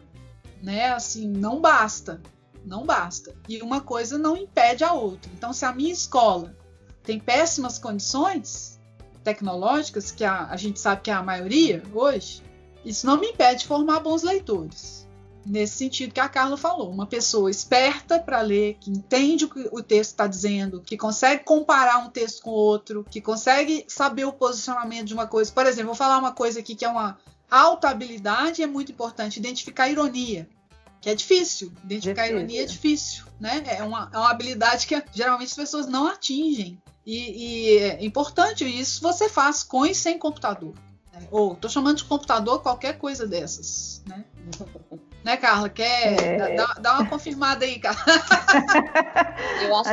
né? 0.62 0.92
Assim, 0.92 1.28
não 1.28 1.62
basta, 1.62 2.22
não 2.66 2.86
basta. 2.86 3.34
E 3.48 3.62
uma 3.62 3.82
coisa 3.82 4.18
não 4.18 4.38
impede 4.38 4.84
a 4.84 4.94
outra. 4.94 5.32
Então, 5.36 5.54
se 5.54 5.66
a 5.66 5.72
minha 5.72 5.94
escola 5.94 6.56
tem 7.04 7.20
péssimas 7.20 7.78
condições 7.78 8.80
tecnológicas, 9.24 10.12
que 10.12 10.24
a, 10.24 10.48
a 10.48 10.58
gente 10.58 10.80
sabe 10.80 11.02
que 11.02 11.12
é 11.12 11.14
a 11.14 11.24
maioria 11.24 11.84
hoje, 11.94 12.42
isso 12.86 13.06
não 13.06 13.20
me 13.20 13.28
impede 13.28 13.62
de 13.62 13.68
formar 13.68 14.00
bons 14.00 14.24
leitores 14.24 15.00
nesse 15.46 15.78
sentido 15.78 16.14
que 16.14 16.20
a 16.20 16.30
Carla 16.30 16.58
falou, 16.58 16.92
uma 16.92 17.08
pessoa 17.08 17.50
esperta 17.50 18.20
para 18.20 18.42
ler, 18.42 18.78
que 18.80 18.92
entende 18.92 19.46
o 19.46 19.50
que 19.50 19.68
o 19.72 19.82
texto 19.82 20.12
está 20.12 20.28
dizendo, 20.28 20.82
que 20.82 20.98
consegue 20.98 21.44
comparar 21.44 21.98
um 21.98 22.10
texto 22.10 22.44
com 22.44 22.52
outro, 22.52 23.06
que 23.10 23.20
consegue 23.22 23.86
saber 23.88 24.26
o 24.26 24.34
posicionamento 24.34 25.08
de 25.08 25.14
uma 25.14 25.28
coisa. 25.28 25.52
Por 25.52 25.66
exemplo, 25.66 25.88
vou 25.88 25.96
falar 25.96 26.20
uma 26.20 26.32
coisa 26.32 26.60
aqui 26.60 26.76
que 26.76 26.86
é 26.86 26.90
uma 26.90 27.18
alta 27.50 27.90
habilidade 27.90 28.62
é 28.62 28.68
muito 28.68 28.92
importante, 28.92 29.38
identificar 29.38 29.90
ironia. 29.90 30.48
Que 31.02 31.10
é 31.10 31.16
difícil, 31.16 31.72
identificar 31.84 32.24
difícil. 32.24 32.38
ironia 32.38 32.62
é 32.62 32.66
difícil, 32.66 33.26
né? 33.40 33.64
É 33.66 33.84
uma, 33.84 34.10
é 34.14 34.18
uma 34.18 34.30
habilidade 34.30 34.86
que 34.86 35.02
geralmente 35.14 35.48
as 35.48 35.56
pessoas 35.56 35.88
não 35.88 36.08
atingem. 36.08 36.78
E, 37.06 37.16
e 37.16 37.78
é 37.80 38.04
importante 38.04 38.66
isso 38.66 39.02
você 39.02 39.30
faz 39.30 39.64
com 39.64 39.86
e 39.86 39.96
sem 39.96 40.20
computador. 40.20 40.74
Né? 41.14 41.26
Ou 41.32 41.56
tô 41.56 41.70
chamando 41.70 41.98
de 41.98 42.04
computador 42.04 42.62
qualquer 42.62 42.98
coisa 42.98 43.26
dessas, 43.26 44.04
né? 44.06 44.26
Né, 45.22 45.36
Carla? 45.36 45.68
Quer 45.68 46.24
é... 46.24 46.56
dar, 46.56 46.76
dar 46.80 46.94
uma 46.96 47.10
confirmada 47.10 47.66
aí, 47.66 47.78
Carla? 47.78 48.02
Eu 49.62 49.76
acho... 49.76 49.90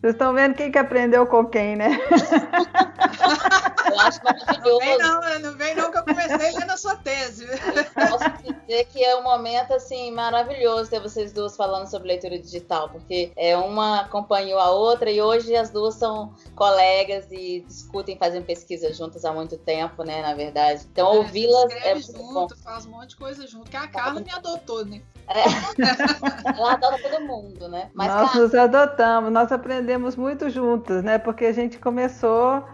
Vocês 0.00 0.14
estão 0.14 0.32
vendo 0.32 0.54
quem 0.54 0.70
que 0.70 0.78
aprendeu 0.78 1.26
com 1.26 1.44
quem, 1.44 1.76
né? 1.76 1.98
Eu 3.90 4.00
acho 4.00 4.20
maravilhoso. 4.24 4.78
Não 4.78 4.78
vem 4.78 4.98
não, 4.98 5.38
não 5.40 5.58
vem 5.58 5.74
não 5.74 5.90
que 5.90 5.98
eu 5.98 6.04
comecei 6.04 6.52
lendo 6.52 6.70
a 6.70 6.76
sua 6.76 6.96
tese. 6.96 7.46
posso 7.94 8.42
dizer 8.42 8.84
que 8.86 9.04
é 9.04 9.16
um 9.16 9.22
momento, 9.22 9.72
assim, 9.74 10.10
maravilhoso 10.10 10.90
ter 10.90 11.00
vocês 11.00 11.32
duas 11.32 11.56
falando 11.56 11.86
sobre 11.86 12.08
leitura 12.08 12.38
digital, 12.38 12.88
porque 12.88 13.32
é 13.36 13.56
uma 13.56 14.00
acompanhou 14.00 14.58
a 14.58 14.70
outra 14.70 15.10
e 15.10 15.20
hoje 15.20 15.54
as 15.54 15.70
duas 15.70 15.94
são 15.94 16.34
colegas 16.54 17.26
e 17.30 17.64
discutem, 17.66 18.16
fazem 18.16 18.42
pesquisa 18.42 18.92
juntas 18.92 19.24
há 19.24 19.32
muito 19.32 19.56
tempo, 19.58 20.02
né, 20.02 20.22
na 20.22 20.34
verdade. 20.34 20.86
Então, 20.90 21.12
é, 21.12 21.16
ouvi-las 21.18 21.72
é 21.72 21.94
muito 21.94 22.06
junto, 22.06 22.32
bom. 22.32 22.48
faz 22.62 22.86
um 22.86 22.90
monte 22.90 23.10
de 23.10 23.16
coisa 23.16 23.46
junto, 23.46 23.70
que 23.70 23.76
a 23.76 23.86
Carla 23.88 24.20
me 24.20 24.30
adotou, 24.30 24.84
né? 24.84 25.02
É. 25.28 25.44
Ela 26.58 26.72
adota 26.72 26.98
todo 27.02 27.24
mundo, 27.24 27.68
né? 27.68 27.90
Mas, 27.94 28.08
nós 28.08 28.34
nos 28.34 28.54
adotamos, 28.54 29.30
nós 29.30 29.52
aprendemos 29.52 30.16
muito 30.16 30.48
juntos, 30.48 31.02
né? 31.02 31.18
Porque 31.18 31.44
a 31.44 31.52
gente 31.52 31.78
começou, 31.78 32.64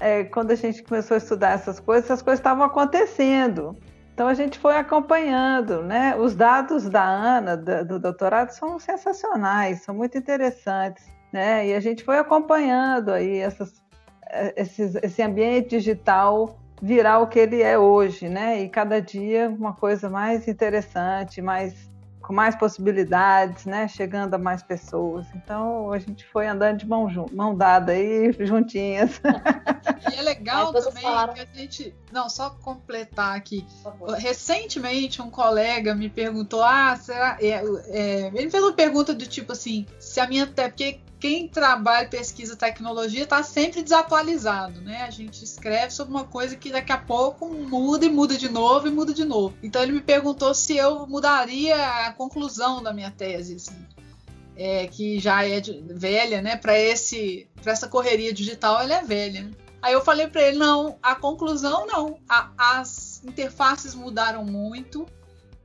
é, 0.00 0.24
quando 0.24 0.50
a 0.50 0.54
gente 0.54 0.82
começou 0.82 1.14
a 1.14 1.18
estudar 1.18 1.50
essas 1.50 1.78
coisas, 1.78 2.06
essas 2.06 2.22
coisas 2.22 2.40
estavam 2.40 2.64
acontecendo. 2.64 3.76
Então 4.14 4.26
a 4.26 4.34
gente 4.34 4.58
foi 4.58 4.76
acompanhando, 4.76 5.82
né? 5.82 6.16
Os 6.16 6.34
dados 6.34 6.88
da 6.88 7.04
Ana, 7.04 7.56
do, 7.56 7.84
do 7.86 7.98
doutorado, 7.98 8.50
são 8.50 8.78
sensacionais, 8.78 9.82
são 9.82 9.94
muito 9.94 10.18
interessantes, 10.18 11.06
né? 11.32 11.66
E 11.68 11.74
a 11.74 11.80
gente 11.80 12.02
foi 12.02 12.18
acompanhando 12.18 13.10
aí 13.12 13.38
essas, 13.38 13.82
é, 14.26 14.60
esses, 14.60 14.94
esse 14.96 15.22
ambiente 15.22 15.70
digital 15.70 16.58
virar 16.82 17.18
o 17.18 17.28
que 17.28 17.38
ele 17.38 17.62
é 17.62 17.78
hoje, 17.78 18.28
né? 18.28 18.62
E 18.62 18.68
cada 18.68 19.00
dia 19.00 19.48
uma 19.48 19.74
coisa 19.74 20.08
mais 20.08 20.48
interessante, 20.48 21.42
mais 21.42 21.89
com 22.22 22.32
mais 22.32 22.54
possibilidades, 22.54 23.64
né? 23.64 23.88
Chegando 23.88 24.34
a 24.34 24.38
mais 24.38 24.62
pessoas. 24.62 25.26
Então 25.34 25.92
a 25.92 25.98
gente 25.98 26.24
foi 26.26 26.46
andando 26.46 26.78
de 26.78 26.86
mão, 26.86 27.08
mão 27.32 27.54
dada 27.54 27.92
aí, 27.92 28.32
juntinhas. 28.40 29.20
E 30.12 30.18
é 30.18 30.22
legal 30.22 30.72
também 30.72 31.02
falaram... 31.02 31.34
que 31.34 31.40
a 31.40 31.46
gente. 31.52 31.94
Não, 32.12 32.28
só 32.28 32.50
completar 32.50 33.36
aqui. 33.36 33.66
Recentemente, 34.18 35.20
um 35.22 35.30
colega 35.30 35.94
me 35.94 36.08
perguntou: 36.08 36.62
ah, 36.62 36.96
será. 36.96 37.36
É, 37.40 37.62
é... 37.88 38.30
Ele 38.34 38.50
fez 38.50 38.62
uma 38.62 38.72
pergunta 38.72 39.14
do 39.14 39.26
tipo 39.26 39.52
assim: 39.52 39.86
se 39.98 40.20
a 40.20 40.26
minha. 40.26 40.46
Porque 40.46 41.00
quem 41.20 41.46
trabalha 41.46 42.08
pesquisa 42.08 42.56
tecnologia 42.56 43.24
está 43.24 43.42
sempre 43.42 43.82
desatualizado, 43.82 44.80
né? 44.80 45.02
A 45.02 45.10
gente 45.10 45.44
escreve 45.44 45.92
sobre 45.92 46.14
uma 46.14 46.24
coisa 46.24 46.56
que 46.56 46.72
daqui 46.72 46.92
a 46.92 46.98
pouco 46.98 47.46
muda 47.46 48.06
e 48.06 48.08
muda 48.08 48.36
de 48.38 48.48
novo 48.48 48.88
e 48.88 48.90
muda 48.90 49.12
de 49.12 49.24
novo. 49.24 49.54
Então 49.62 49.82
ele 49.82 49.92
me 49.92 50.00
perguntou 50.00 50.54
se 50.54 50.76
eu 50.76 51.06
mudaria 51.06 51.76
a 52.06 52.12
conclusão 52.12 52.82
da 52.82 52.92
minha 52.92 53.10
tese, 53.10 53.56
assim, 53.56 53.86
é, 54.56 54.86
que 54.86 55.20
já 55.20 55.46
é 55.46 55.60
de, 55.60 55.84
velha, 55.90 56.40
né? 56.40 56.56
Para 56.56 56.78
esse, 56.78 57.46
para 57.62 57.72
essa 57.72 57.86
correria 57.86 58.32
digital, 58.32 58.80
ela 58.80 58.94
é 58.94 59.02
velha. 59.02 59.50
Aí 59.82 59.92
eu 59.92 60.00
falei 60.00 60.26
para 60.26 60.42
ele 60.42 60.58
não, 60.58 60.98
a 61.02 61.14
conclusão 61.14 61.86
não, 61.86 62.18
a, 62.26 62.50
as 62.56 63.22
interfaces 63.24 63.94
mudaram 63.94 64.42
muito. 64.42 65.06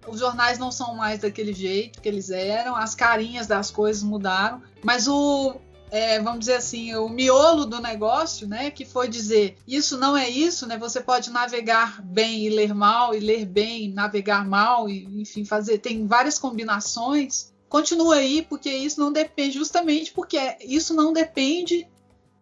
Os 0.07 0.19
jornais 0.19 0.57
não 0.57 0.71
são 0.71 0.95
mais 0.95 1.19
daquele 1.19 1.53
jeito 1.53 2.01
que 2.01 2.07
eles 2.07 2.29
eram, 2.29 2.75
as 2.75 2.93
carinhas 2.95 3.47
das 3.47 3.71
coisas 3.71 4.03
mudaram, 4.03 4.61
mas 4.83 5.07
o, 5.07 5.55
é, 5.91 6.19
vamos 6.19 6.39
dizer 6.39 6.55
assim, 6.55 6.93
o 6.95 7.07
miolo 7.07 7.65
do 7.65 7.79
negócio, 7.79 8.47
né, 8.47 8.69
que 8.69 8.85
foi 8.85 9.07
dizer 9.07 9.57
isso 9.67 9.97
não 9.97 10.15
é 10.15 10.29
isso, 10.29 10.67
né? 10.67 10.77
Você 10.77 10.99
pode 10.99 11.29
navegar 11.29 12.01
bem 12.01 12.45
e 12.45 12.49
ler 12.49 12.73
mal, 12.73 13.15
e 13.15 13.19
ler 13.19 13.45
bem, 13.45 13.91
navegar 13.93 14.45
mal, 14.45 14.89
e 14.89 15.21
enfim, 15.21 15.45
fazer 15.45 15.77
tem 15.79 16.05
várias 16.05 16.37
combinações. 16.37 17.53
Continua 17.69 18.15
aí, 18.15 18.41
porque 18.41 18.69
isso 18.69 18.99
não 18.99 19.11
depende, 19.11 19.57
justamente 19.57 20.11
porque 20.11 20.37
isso 20.61 20.93
não 20.93 21.13
depende 21.13 21.87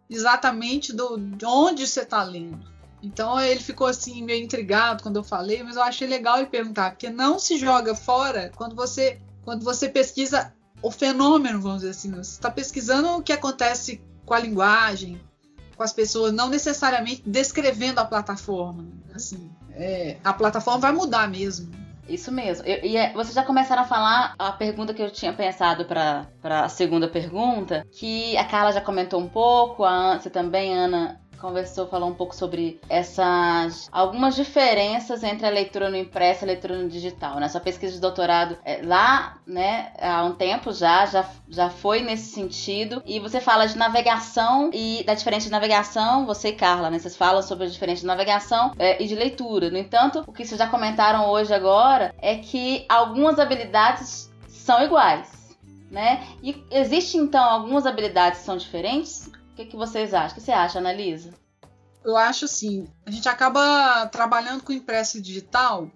exatamente 0.09 0.93
do, 0.93 1.17
de 1.17 1.45
onde 1.45 1.87
você 1.87 2.01
está 2.01 2.23
lendo. 2.23 2.72
Então 3.03 3.37
ele 3.39 3.59
ficou 3.59 3.85
assim 3.85 4.23
meio 4.23 4.43
intrigado 4.43 5.03
quando 5.03 5.17
eu 5.17 5.23
falei, 5.23 5.61
mas 5.61 5.75
eu 5.75 5.83
achei 5.83 6.07
legal 6.07 6.37
ele 6.37 6.47
perguntar, 6.47 6.91
porque 6.91 7.09
não 7.09 7.37
se 7.37 7.57
joga 7.57 7.93
fora 7.93 8.49
quando 8.55 8.75
você 8.75 9.19
quando 9.43 9.65
você 9.65 9.89
pesquisa 9.89 10.53
o 10.81 10.89
fenômeno, 10.89 11.59
vamos 11.59 11.79
dizer 11.79 11.91
assim, 11.91 12.11
você 12.11 12.31
está 12.31 12.49
pesquisando 12.49 13.09
o 13.09 13.21
que 13.21 13.33
acontece 13.33 14.01
com 14.25 14.33
a 14.33 14.39
linguagem, 14.39 15.19
com 15.75 15.83
as 15.83 15.91
pessoas, 15.91 16.31
não 16.31 16.49
necessariamente 16.49 17.23
descrevendo 17.25 17.99
a 17.99 18.05
plataforma. 18.05 18.85
Assim, 19.13 19.51
é, 19.71 20.17
a 20.23 20.33
plataforma 20.33 20.79
vai 20.79 20.91
mudar 20.93 21.27
mesmo. 21.29 21.71
Isso 22.07 22.31
mesmo. 22.31 22.65
E 22.67 22.97
é, 22.97 23.13
vocês 23.13 23.33
já 23.33 23.43
começaram 23.43 23.83
a 23.83 23.85
falar 23.85 24.35
a 24.37 24.51
pergunta 24.51 24.93
que 24.93 25.01
eu 25.01 25.09
tinha 25.09 25.31
pensado 25.31 25.85
para 25.85 26.27
a 26.41 26.67
segunda 26.67 27.07
pergunta, 27.07 27.85
que 27.91 28.35
a 28.37 28.43
Carla 28.43 28.73
já 28.73 28.81
comentou 28.81 29.21
um 29.21 29.29
pouco, 29.29 29.85
a 29.85 30.19
você 30.19 30.29
também, 30.29 30.73
Ana, 30.77 31.21
conversou, 31.43 31.87
falou 31.87 32.07
um 32.07 32.13
pouco 32.13 32.33
sobre 32.33 32.79
essas 32.87 33.89
algumas 33.91 34.33
diferenças 34.33 35.23
entre 35.23 35.45
a 35.45 35.49
leitura 35.49 35.89
no 35.89 35.97
impresso 35.97 36.43
e 36.43 36.45
a 36.45 36.47
leitura 36.47 36.77
no 36.77 36.87
digital. 36.87 37.35
Né? 37.35 37.49
Sua 37.49 37.59
pesquisa 37.59 37.93
de 37.93 37.99
doutorado 37.99 38.57
é, 38.63 38.81
lá, 38.81 39.37
né, 39.45 39.91
há 39.99 40.23
um 40.23 40.33
tempo 40.33 40.71
já, 40.71 41.05
já, 41.05 41.29
já 41.49 41.69
foi 41.69 42.01
nesse 42.01 42.31
sentido. 42.31 43.03
E 43.05 43.19
você 43.19 43.41
fala 43.41 43.67
de 43.67 43.77
navegação 43.77 44.69
e 44.73 45.03
da 45.03 45.13
diferença 45.13 45.47
de 45.47 45.51
navegação, 45.51 46.25
você 46.25 46.49
e 46.49 46.53
Carla, 46.53 46.89
né? 46.89 46.97
Vocês 46.97 47.17
falam 47.17 47.41
sobre 47.41 47.65
a 47.65 47.69
diferença 47.69 48.01
de 48.01 48.07
navegação 48.07 48.71
é, 48.79 49.03
e 49.03 49.05
de 49.05 49.15
leitura. 49.15 49.69
No 49.69 49.77
entanto, 49.77 50.23
o 50.25 50.31
que 50.31 50.45
vocês 50.45 50.57
já 50.57 50.67
comentaram 50.67 51.29
hoje 51.29 51.53
agora 51.53 52.15
é 52.21 52.37
que 52.37 52.85
algumas 52.87 53.37
habilidades 53.37 54.31
são 54.47 54.81
iguais. 54.81 55.43
Né? 55.91 56.25
E 56.41 56.63
existem 56.71 57.21
então 57.21 57.43
algumas 57.43 57.85
habilidades 57.85 58.39
que 58.39 58.45
são 58.45 58.57
diferentes? 58.57 59.29
O 59.53 59.55
que, 59.55 59.65
que 59.65 59.75
vocês 59.75 60.15
acham? 60.15 60.31
O 60.31 60.33
que 60.33 60.41
você 60.41 60.51
acha, 60.51 60.79
Analisa? 60.79 61.31
Eu 62.03 62.17
acho 62.17 62.45
assim, 62.45 62.87
a 63.05 63.11
gente 63.11 63.29
acaba 63.29 64.07
trabalhando 64.07 64.63
com 64.63 64.73
impresso 64.73 65.21
digital 65.21 65.91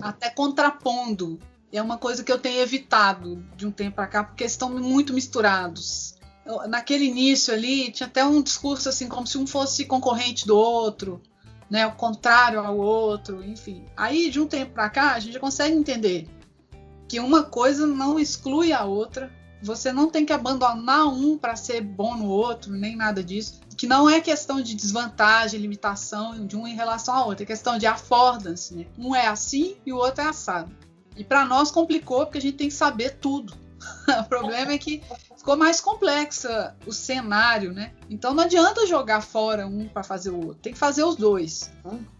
até 0.00 0.30
contrapondo. 0.30 1.40
É 1.72 1.82
uma 1.82 1.98
coisa 1.98 2.22
que 2.22 2.30
eu 2.30 2.38
tenho 2.38 2.60
evitado 2.60 3.44
de 3.56 3.66
um 3.66 3.72
tempo 3.72 3.96
para 3.96 4.06
cá, 4.06 4.22
porque 4.22 4.44
estão 4.44 4.70
muito 4.70 5.12
misturados. 5.12 6.14
Eu, 6.46 6.68
naquele 6.68 7.06
início 7.06 7.52
ali, 7.52 7.90
tinha 7.90 8.06
até 8.06 8.24
um 8.24 8.40
discurso 8.40 8.88
assim, 8.88 9.08
como 9.08 9.26
se 9.26 9.36
um 9.36 9.48
fosse 9.48 9.84
concorrente 9.84 10.46
do 10.46 10.56
outro, 10.56 11.20
né, 11.68 11.84
o 11.84 11.96
contrário 11.96 12.60
ao 12.60 12.76
outro, 12.76 13.44
enfim. 13.44 13.84
Aí, 13.96 14.30
de 14.30 14.38
um 14.38 14.46
tempo 14.46 14.74
para 14.74 14.88
cá, 14.88 15.14
a 15.14 15.18
gente 15.18 15.40
consegue 15.40 15.74
entender 15.74 16.28
que 17.08 17.18
uma 17.18 17.42
coisa 17.42 17.84
não 17.84 18.20
exclui 18.20 18.72
a 18.72 18.84
outra, 18.84 19.32
você 19.62 19.92
não 19.92 20.08
tem 20.08 20.26
que 20.26 20.32
abandonar 20.32 21.06
um 21.06 21.38
para 21.38 21.56
ser 21.56 21.80
bom 21.80 22.16
no 22.16 22.26
outro, 22.26 22.72
nem 22.72 22.96
nada 22.96 23.22
disso. 23.22 23.60
Que 23.76 23.86
não 23.86 24.08
é 24.08 24.20
questão 24.20 24.60
de 24.60 24.74
desvantagem, 24.74 25.60
limitação 25.60 26.46
de 26.46 26.56
um 26.56 26.66
em 26.66 26.74
relação 26.74 27.14
ao 27.14 27.28
outro, 27.28 27.44
é 27.44 27.46
questão 27.46 27.78
de 27.78 27.86
affordance. 27.86 28.74
Né? 28.74 28.86
Um 28.98 29.14
é 29.14 29.26
assim 29.26 29.76
e 29.86 29.92
o 29.92 29.96
outro 29.96 30.22
é 30.22 30.28
assado. 30.28 30.74
E 31.16 31.24
para 31.24 31.44
nós 31.44 31.70
complicou 31.70 32.26
porque 32.26 32.38
a 32.38 32.40
gente 32.40 32.56
tem 32.56 32.68
que 32.68 32.74
saber 32.74 33.18
tudo. 33.20 33.54
o 34.20 34.24
problema 34.28 34.72
é 34.72 34.78
que 34.78 35.02
ficou 35.36 35.56
mais 35.56 35.80
complexa 35.80 36.76
o 36.86 36.92
cenário, 36.92 37.72
né? 37.72 37.92
Então 38.08 38.32
não 38.32 38.44
adianta 38.44 38.86
jogar 38.86 39.20
fora 39.20 39.66
um 39.66 39.88
para 39.88 40.02
fazer 40.02 40.30
o 40.30 40.36
outro, 40.36 40.62
tem 40.62 40.72
que 40.72 40.78
fazer 40.78 41.02
os 41.02 41.16
dois. 41.16 41.70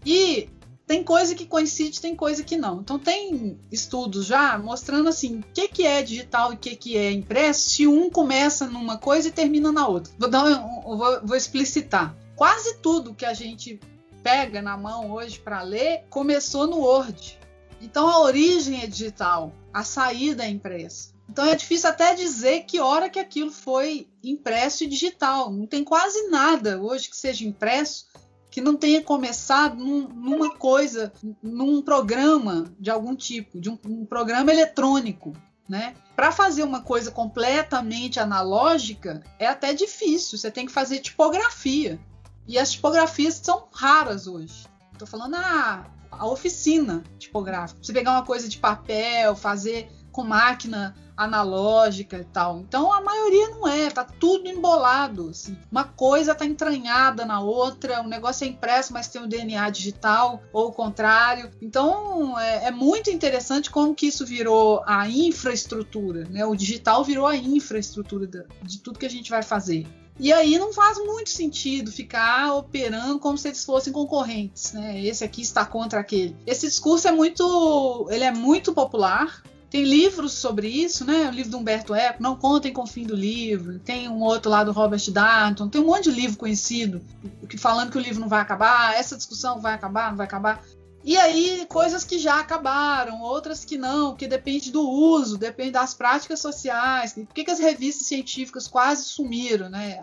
E 0.05 0.51
tem 0.87 1.03
coisa 1.03 1.35
que 1.35 1.47
coincide, 1.47 2.01
tem 2.01 2.15
coisa 2.15 2.43
que 2.43 2.57
não. 2.57 2.81
Então 2.81 2.99
tem 2.99 3.59
estudos 3.71 4.27
já 4.27 4.59
mostrando 4.59 5.09
assim, 5.09 5.39
o 5.39 5.45
que, 5.55 5.69
que 5.69 5.87
é 5.87 6.03
digital 6.03 6.53
e 6.53 6.57
o 6.57 6.59
que, 6.59 6.77
que 6.77 6.97
é 6.97 7.11
impresso, 7.11 7.71
se 7.71 7.87
um 7.87 8.11
começa 8.11 8.67
numa 8.67 8.99
coisa 8.99 9.29
e 9.29 9.33
termina 9.33 9.73
na 9.73 9.87
outra. 9.87 10.13
Vou, 10.19 10.29
dar 10.29 10.45
um, 10.45 10.97
vou, 10.97 11.27
vou 11.27 11.37
explicitar. 11.37 12.15
Quase 12.37 12.79
tudo 12.79 13.15
que 13.15 13.25
a 13.25 13.35
gente 13.35 13.81
pega 14.23 14.63
na 14.63 14.77
mão 14.77 15.13
hoje 15.13 15.39
para 15.39 15.63
ler 15.63 16.05
começou 16.11 16.67
no 16.67 16.79
Word. 16.79 17.39
Então 17.81 18.09
a 18.09 18.21
origem 18.21 18.83
é 18.83 18.87
digital, 18.87 19.53
a 19.73 19.83
saída 19.83 20.45
é 20.45 20.49
impressa. 20.49 21.13
Então 21.29 21.47
é 21.47 21.55
difícil 21.57 21.89
até 21.89 22.15
dizer 22.15 22.65
que 22.65 22.79
hora 22.79 23.09
que 23.09 23.19
aquilo 23.19 23.51
foi 23.51 24.07
impresso 24.23 24.85
e 24.85 24.87
digital. 24.87 25.51
Não 25.51 25.67
tem 25.67 25.83
quase 25.83 26.29
nada 26.29 26.81
hoje 26.81 27.09
que 27.09 27.17
seja 27.17 27.47
impresso 27.47 28.07
que 28.53 28.61
não 28.61 28.77
tenha 28.77 29.03
começado 29.03 29.83
num, 29.83 30.07
numa 30.09 30.55
coisa, 30.55 31.11
num 31.43 31.81
programa 31.81 32.71
de 32.79 32.91
algum 32.91 33.17
tipo, 33.17 33.59
de 33.59 33.71
um, 33.71 33.79
um 33.87 34.05
programa 34.05 34.53
eletrônico. 34.53 35.33
Né? 35.67 35.95
Para 36.15 36.31
fazer 36.31 36.63
uma 36.63 36.83
coisa 36.83 37.11
completamente 37.11 38.21
analógica 38.21 39.23
é 39.39 39.47
até 39.47 39.73
difícil. 39.73 40.37
Você 40.37 40.51
tem 40.51 40.67
que 40.67 40.73
fazer 40.73 40.99
tipografia. 40.99 41.99
E 42.47 42.59
as 42.59 42.73
tipografias 42.73 43.41
são 43.43 43.69
raras 43.73 44.27
hoje. 44.27 44.67
Estou 44.93 45.09
falando 45.09 45.37
a, 45.37 45.87
a 46.11 46.27
oficina 46.27 47.03
tipográfica. 47.19 47.83
Você 47.83 47.93
pegar 47.93 48.13
uma 48.13 48.27
coisa 48.27 48.47
de 48.51 48.59
papel, 48.59 49.35
fazer 49.35 49.91
com 50.13 50.25
máquina 50.25 50.95
analógica 51.25 52.19
e 52.19 52.25
tal. 52.25 52.61
Então 52.61 52.93
a 52.93 53.01
maioria 53.01 53.49
não 53.51 53.67
é, 53.67 53.91
tá 53.91 54.05
tudo 54.05 54.49
embolado. 54.49 55.29
Assim. 55.31 55.57
Uma 55.71 55.85
coisa 55.85 56.35
tá 56.35 56.45
entranhada 56.45 57.25
na 57.25 57.41
outra, 57.41 58.03
o 58.03 58.09
negócio 58.09 58.45
é 58.45 58.49
impresso, 58.49 58.93
mas 58.93 59.09
tem 59.09 59.23
o 59.23 59.27
DNA 59.27 59.71
digital, 59.71 60.43
ou 60.53 60.69
o 60.69 60.73
contrário. 60.73 61.51
Então 61.61 62.39
é, 62.39 62.67
é 62.67 62.71
muito 62.71 63.11
interessante 63.11 63.71
como 63.71 63.95
que 63.95 64.07
isso 64.07 64.25
virou 64.25 64.83
a 64.87 65.09
infraestrutura, 65.09 66.27
né? 66.29 66.45
O 66.45 66.55
digital 66.55 67.05
virou 67.05 67.27
a 67.27 67.37
infraestrutura 67.37 68.27
de, 68.27 68.45
de 68.63 68.79
tudo 68.79 68.99
que 68.99 69.07
a 69.07 69.11
gente 69.11 69.31
vai 69.31 69.43
fazer. 69.43 69.87
E 70.19 70.33
aí 70.33 70.59
não 70.59 70.73
faz 70.73 70.99
muito 70.99 71.31
sentido 71.31 71.91
ficar 71.91 72.55
operando 72.55 73.19
como 73.19 73.39
se 73.39 73.49
eles 73.49 73.65
fossem 73.65 73.93
concorrentes, 73.93 74.73
né? 74.73 75.03
Esse 75.05 75.25
aqui 75.25 75.43
está 75.43 75.65
contra 75.65 76.01
aquele. 76.01 76.37
Esse 76.47 76.67
discurso 76.67 77.09
é 77.09 77.13
muito, 77.13 78.07
ele 78.11 78.25
é 78.25 78.31
muito 78.31 78.73
popular, 78.73 79.43
tem 79.73 79.85
livros 79.85 80.35
sobre 80.35 80.69
isso, 80.69 81.03
né? 81.03 81.31
O 81.31 81.31
livro 81.31 81.51
do 81.51 81.57
Humberto 81.57 81.95
Eco, 81.95 82.23
Não 82.23 82.37
Contem 82.37 82.75
com 82.75 82.83
o 82.83 82.87
Fim 82.87 83.05
do 83.05 83.17
Livro. 83.17 83.79
Tem 83.79 84.07
um 84.07 84.21
outro 84.21 84.51
lá 84.51 84.63
do 84.63 84.71
Robert 84.71 85.11
Darnton. 85.11 85.67
Tem 85.67 85.81
um 85.81 85.87
monte 85.87 86.11
de 86.11 86.21
livro 86.21 86.37
conhecido 86.37 87.01
que 87.49 87.57
falando 87.57 87.91
que 87.91 87.97
o 87.97 88.01
livro 88.01 88.21
não 88.21 88.29
vai 88.29 88.43
acabar, 88.43 88.95
essa 88.95 89.17
discussão 89.17 89.63
vai 89.63 89.73
acabar, 89.73 90.11
não 90.11 90.19
vai 90.19 90.27
acabar. 90.27 90.63
E 91.03 91.17
aí, 91.17 91.65
coisas 91.71 92.05
que 92.05 92.19
já 92.19 92.39
acabaram, 92.39 93.23
outras 93.23 93.65
que 93.65 93.79
não, 93.79 94.15
que 94.15 94.29
depende 94.29 94.71
do 94.71 94.87
uso, 94.87 95.39
depende 95.39 95.71
das 95.71 95.95
práticas 95.95 96.41
sociais. 96.41 97.15
Por 97.15 97.29
que, 97.29 97.43
que 97.43 97.51
as 97.51 97.59
revistas 97.59 98.07
científicas 98.07 98.69
quase 98.69 99.05
sumiram, 99.05 99.71
né? 99.71 99.99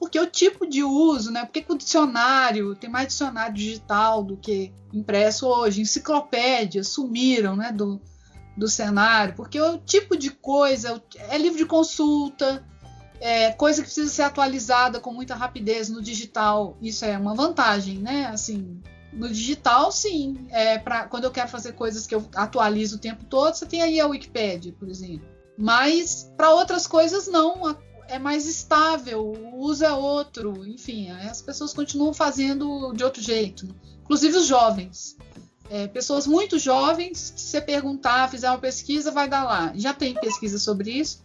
Porque 0.00 0.18
o 0.18 0.26
tipo 0.26 0.66
de 0.66 0.82
uso, 0.82 1.30
né? 1.30 1.44
Por 1.44 1.52
que, 1.52 1.62
que 1.62 1.72
o 1.72 1.78
dicionário, 1.78 2.74
tem 2.74 2.90
mais 2.90 3.06
dicionário 3.06 3.54
digital 3.54 4.24
do 4.24 4.36
que 4.36 4.72
impresso 4.92 5.46
hoje? 5.46 5.80
Enciclopédias 5.80 6.88
sumiram, 6.88 7.54
né? 7.54 7.70
Do, 7.70 8.00
do 8.56 8.68
cenário, 8.68 9.34
porque 9.34 9.60
o 9.60 9.78
tipo 9.78 10.16
de 10.16 10.30
coisa 10.30 11.02
é 11.30 11.38
livro 11.38 11.58
de 11.58 11.66
consulta, 11.66 12.64
é 13.20 13.52
coisa 13.52 13.80
que 13.80 13.86
precisa 13.86 14.10
ser 14.10 14.22
atualizada 14.22 15.00
com 15.00 15.12
muita 15.12 15.34
rapidez 15.34 15.88
no 15.88 16.02
digital. 16.02 16.76
Isso 16.82 17.04
é 17.04 17.16
uma 17.16 17.34
vantagem, 17.34 17.98
né? 17.98 18.26
Assim, 18.26 18.80
no 19.12 19.28
digital, 19.28 19.92
sim. 19.92 20.46
É 20.50 20.78
quando 21.08 21.24
eu 21.24 21.30
quero 21.30 21.48
fazer 21.48 21.72
coisas 21.72 22.06
que 22.06 22.14
eu 22.14 22.28
atualizo 22.34 22.96
o 22.96 23.00
tempo 23.00 23.24
todo, 23.24 23.54
você 23.54 23.64
tem 23.64 23.80
aí 23.80 24.00
a 24.00 24.06
Wikipedia, 24.06 24.74
por 24.78 24.88
exemplo. 24.88 25.26
Mas 25.56 26.32
para 26.36 26.52
outras 26.52 26.86
coisas 26.86 27.28
não, 27.28 27.76
é 28.08 28.18
mais 28.18 28.46
estável, 28.46 29.24
o 29.24 29.60
uso 29.60 29.84
é 29.84 29.92
outro, 29.92 30.66
enfim, 30.66 31.10
as 31.10 31.40
pessoas 31.40 31.72
continuam 31.72 32.12
fazendo 32.12 32.92
de 32.92 33.04
outro 33.04 33.22
jeito, 33.22 33.68
inclusive 34.02 34.36
os 34.36 34.46
jovens. 34.46 35.16
É, 35.70 35.86
pessoas 35.86 36.26
muito 36.26 36.58
jovens, 36.58 37.32
se 37.36 37.46
você 37.46 37.60
perguntar, 37.60 38.28
fizer 38.28 38.48
uma 38.50 38.58
pesquisa, 38.58 39.10
vai 39.10 39.28
dar 39.28 39.44
lá. 39.44 39.72
Já 39.74 39.94
tem 39.94 40.14
pesquisa 40.14 40.58
sobre 40.58 40.90
isso. 40.90 41.24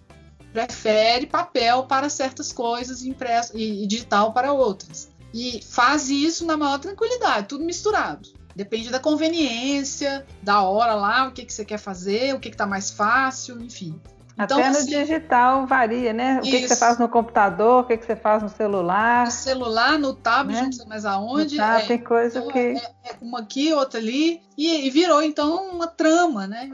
Prefere 0.54 1.26
papel 1.26 1.84
para 1.84 2.10
certas 2.10 2.52
coisas 2.54 3.04
impresso, 3.04 3.58
e, 3.58 3.84
e 3.84 3.88
digital 3.88 4.34
para 4.34 4.54
outras. 4.54 5.10
E 5.34 5.62
faz 5.62 6.10
isso 6.10 6.46
na 6.46 6.56
maior 6.56 6.80
tranquilidade, 6.80 7.48
tudo 7.48 7.64
misturado. 7.64 8.30
Depende 8.56 8.90
da 8.90 9.00
conveniência, 9.00 10.26
da 10.42 10.64
hora 10.64 10.96
lá, 10.96 11.28
o 11.28 11.32
que, 11.32 11.46
que 11.46 11.54
você 11.54 11.64
quer 11.64 11.78
fazer, 11.78 12.34
o 12.34 12.40
que 12.40 12.50
está 12.50 12.66
mais 12.66 12.90
fácil, 12.90 13.62
enfim. 13.62 14.00
Então, 14.40 14.60
Até 14.60 14.70
no 14.70 14.78
assim, 14.78 14.86
digital 14.86 15.66
varia, 15.66 16.14
né? 16.14 16.38
O 16.38 16.42
que, 16.44 16.62
que, 16.62 16.68
você 16.68 16.76
faz 16.76 17.00
no 17.00 17.10
computador, 17.10 17.84
o 17.84 17.88
que, 17.88 17.98
que 17.98 18.06
você 18.06 18.16
faz 18.16 18.44
no 18.44 18.50
celular. 18.50 19.26
No 19.26 19.32
celular, 19.32 19.98
no 19.98 20.14
tablet, 20.14 20.60
né? 20.60 20.66
não 20.66 20.72
sei 20.72 20.86
mais 20.86 21.06
aonde. 21.06 21.58
Tá, 21.58 21.80
é, 21.80 21.86
tem 21.86 21.98
coisa 21.98 22.40
então, 22.40 22.52
que. 22.52 22.60
É, 22.60 22.76
é, 22.76 23.16
uma 23.20 23.40
aqui, 23.40 23.74
outra 23.74 24.00
ali. 24.00 24.40
E, 24.56 24.86
e, 24.86 24.90
virou, 24.92 25.24
então, 25.24 25.72
uma 25.72 25.88
trama, 25.88 26.46
né? 26.46 26.70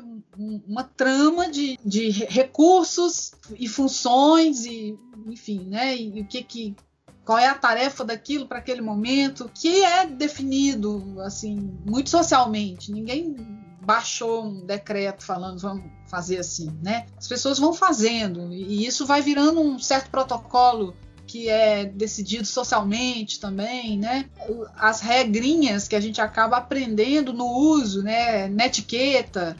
Uma 0.67 0.83
trama 0.83 1.49
de, 1.49 1.79
de 1.85 2.09
recursos 2.09 3.31
e 3.57 3.69
funções, 3.69 4.65
e, 4.65 4.99
enfim, 5.27 5.65
né? 5.65 5.95
E, 5.95 6.17
e 6.17 6.21
o 6.21 6.27
que 6.27 6.43
que. 6.43 6.75
Qual 7.23 7.37
é 7.37 7.47
a 7.47 7.55
tarefa 7.55 8.03
daquilo 8.03 8.45
para 8.45 8.57
aquele 8.57 8.81
momento, 8.81 9.49
que 9.53 9.85
é 9.85 10.05
definido, 10.05 11.15
assim, 11.21 11.79
muito 11.85 12.09
socialmente. 12.09 12.91
Ninguém 12.91 13.62
baixou 13.83 14.45
um 14.45 14.65
decreto 14.65 15.23
falando 15.23 15.59
vamos 15.59 15.83
fazer 16.07 16.37
assim, 16.37 16.71
né? 16.81 17.05
As 17.17 17.27
pessoas 17.27 17.59
vão 17.59 17.73
fazendo 17.73 18.53
e 18.53 18.85
isso 18.85 19.05
vai 19.05 19.21
virando 19.21 19.61
um 19.61 19.77
certo 19.79 20.09
protocolo 20.09 20.95
que 21.25 21.49
é 21.49 21.85
decidido 21.85 22.45
socialmente 22.45 23.39
também, 23.39 23.97
né? 23.97 24.29
As 24.75 25.01
regrinhas 25.01 25.87
que 25.87 25.95
a 25.95 25.99
gente 25.99 26.21
acaba 26.21 26.57
aprendendo 26.57 27.33
no 27.33 27.47
uso, 27.47 28.03
né? 28.03 28.47
Na 28.49 28.65
etiqueta, 28.65 29.55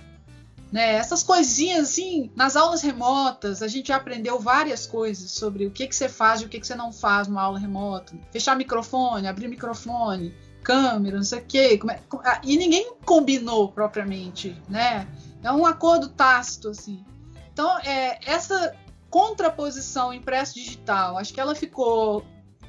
Né? 0.73 0.95
Essas 0.95 1.21
coisinhas 1.21 1.89
assim, 1.89 2.31
nas 2.35 2.55
aulas 2.55 2.81
remotas, 2.81 3.61
a 3.61 3.67
gente 3.67 3.91
aprendeu 3.91 4.39
várias 4.39 4.87
coisas 4.87 5.29
sobre 5.29 5.67
o 5.67 5.71
que, 5.71 5.85
que 5.85 5.95
você 5.95 6.09
faz 6.09 6.41
e 6.41 6.45
o 6.45 6.49
que, 6.49 6.59
que 6.59 6.65
você 6.65 6.73
não 6.73 6.91
faz 6.91 7.27
numa 7.27 7.43
aula 7.43 7.59
remota. 7.59 8.11
Fechar 8.31 8.55
microfone, 8.55 9.27
abrir 9.27 9.47
microfone, 9.47 10.33
câmera, 10.63 11.17
não 11.17 11.23
sei 11.23 11.39
o 11.39 11.45
quê. 11.45 11.79
É, 12.25 12.39
e 12.43 12.57
ninguém 12.57 12.93
combinou 13.05 13.69
propriamente, 13.69 14.55
né? 14.69 15.07
É 15.43 15.51
um 15.51 15.65
acordo 15.65 16.09
tácito, 16.09 16.69
assim. 16.69 17.03
Então, 17.51 17.77
é, 17.79 18.19
essa 18.25 18.75
contraposição 19.09 20.13
impresso 20.13 20.55
digital, 20.55 21.17
acho 21.17 21.33
que 21.33 21.39
ela 21.39 21.53
ficou 21.53 22.25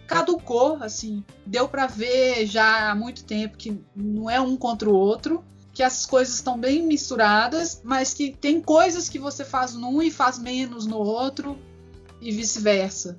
caducou, 0.06 0.76
assim, 0.82 1.24
deu 1.46 1.68
para 1.68 1.86
ver 1.86 2.46
já 2.46 2.90
há 2.90 2.94
muito 2.94 3.24
tempo 3.24 3.56
que 3.56 3.80
não 3.96 4.28
é 4.28 4.40
um 4.40 4.56
contra 4.56 4.88
o 4.88 4.94
outro, 4.94 5.42
que 5.72 5.82
essas 5.82 6.06
coisas 6.06 6.34
estão 6.34 6.58
bem 6.58 6.82
misturadas, 6.82 7.80
mas 7.82 8.14
que 8.14 8.32
tem 8.32 8.60
coisas 8.60 9.08
que 9.08 9.18
você 9.18 9.44
faz 9.44 9.74
num 9.74 10.02
e 10.02 10.10
faz 10.10 10.38
menos 10.38 10.86
no 10.86 10.98
outro 10.98 11.58
e 12.20 12.30
vice-versa. 12.30 13.18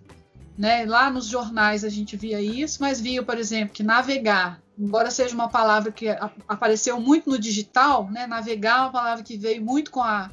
Né? 0.58 0.86
Lá 0.86 1.10
nos 1.10 1.26
jornais 1.26 1.84
a 1.84 1.89
gente 1.89 2.15
via 2.15 2.41
isso, 2.41 2.78
mas 2.82 3.02
via, 3.02 3.22
por 3.22 3.38
exemplo, 3.38 3.74
que 3.74 3.84
navegar, 3.84 4.62
embora 4.78 5.12
seja 5.12 5.36
uma 5.36 5.50
palavra 5.50 5.91
que 5.91 6.08
apareceu 6.48 7.00
muito 7.00 7.30
no 7.30 7.38
digital, 7.38 8.10
né? 8.10 8.26
navegar 8.26 8.78
é 8.78 8.82
uma 8.82 8.91
palavra 8.91 9.24
que 9.24 9.38
veio 9.38 9.63
muito 9.63 9.91
com 9.91 10.02
a 10.02 10.32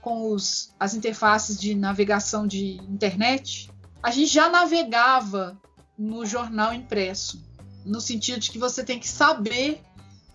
com 0.00 0.30
os, 0.30 0.74
as 0.78 0.92
interfaces 0.92 1.58
de 1.58 1.74
navegação 1.74 2.46
de 2.46 2.74
internet, 2.90 3.70
a 4.02 4.10
gente 4.10 4.30
já 4.30 4.50
navegava 4.50 5.58
no 5.98 6.26
jornal 6.26 6.74
impresso, 6.74 7.42
no 7.86 8.02
sentido 8.02 8.38
de 8.38 8.50
que 8.50 8.58
você 8.58 8.84
tem 8.84 8.98
que 8.98 9.08
saber 9.08 9.80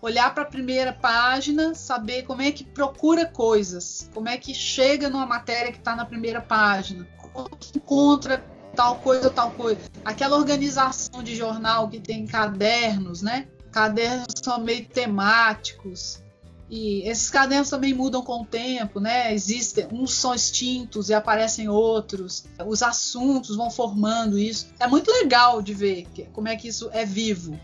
olhar 0.02 0.34
para 0.34 0.42
a 0.42 0.46
primeira 0.46 0.92
página, 0.92 1.72
saber 1.72 2.24
como 2.24 2.42
é 2.42 2.50
que 2.50 2.64
procura 2.64 3.26
coisas, 3.26 4.10
como 4.12 4.28
é 4.28 4.36
que 4.36 4.52
chega 4.52 5.08
numa 5.08 5.26
matéria 5.26 5.70
que 5.70 5.78
está 5.78 5.94
na 5.94 6.04
primeira 6.04 6.40
página, 6.40 7.06
como 7.32 7.48
encontra 7.76 8.44
tal 8.74 8.96
coisa, 8.96 9.30
tal 9.30 9.50
coisa. 9.52 9.80
Aquela 10.04 10.36
organização 10.36 11.22
de 11.22 11.34
jornal 11.34 11.88
que 11.88 12.00
tem 12.00 12.26
cadernos, 12.26 13.22
né? 13.22 13.48
Cadernos 13.70 14.26
são 14.42 14.60
meio 14.60 14.86
temáticos. 14.86 16.22
E 16.68 17.02
esses 17.08 17.28
cadernos 17.28 17.68
também 17.68 17.92
mudam 17.92 18.22
com 18.22 18.42
o 18.42 18.46
tempo, 18.46 19.00
né? 19.00 19.34
Existem, 19.34 19.88
uns 19.90 20.14
são 20.14 20.32
extintos 20.32 21.08
e 21.08 21.14
aparecem 21.14 21.68
outros. 21.68 22.44
Os 22.64 22.82
assuntos 22.82 23.56
vão 23.56 23.70
formando 23.70 24.38
isso. 24.38 24.68
É 24.78 24.86
muito 24.86 25.10
legal 25.10 25.60
de 25.60 25.74
ver 25.74 26.06
como 26.32 26.46
é 26.46 26.56
que 26.56 26.68
isso 26.68 26.88
é 26.92 27.04
vivo. 27.04 27.58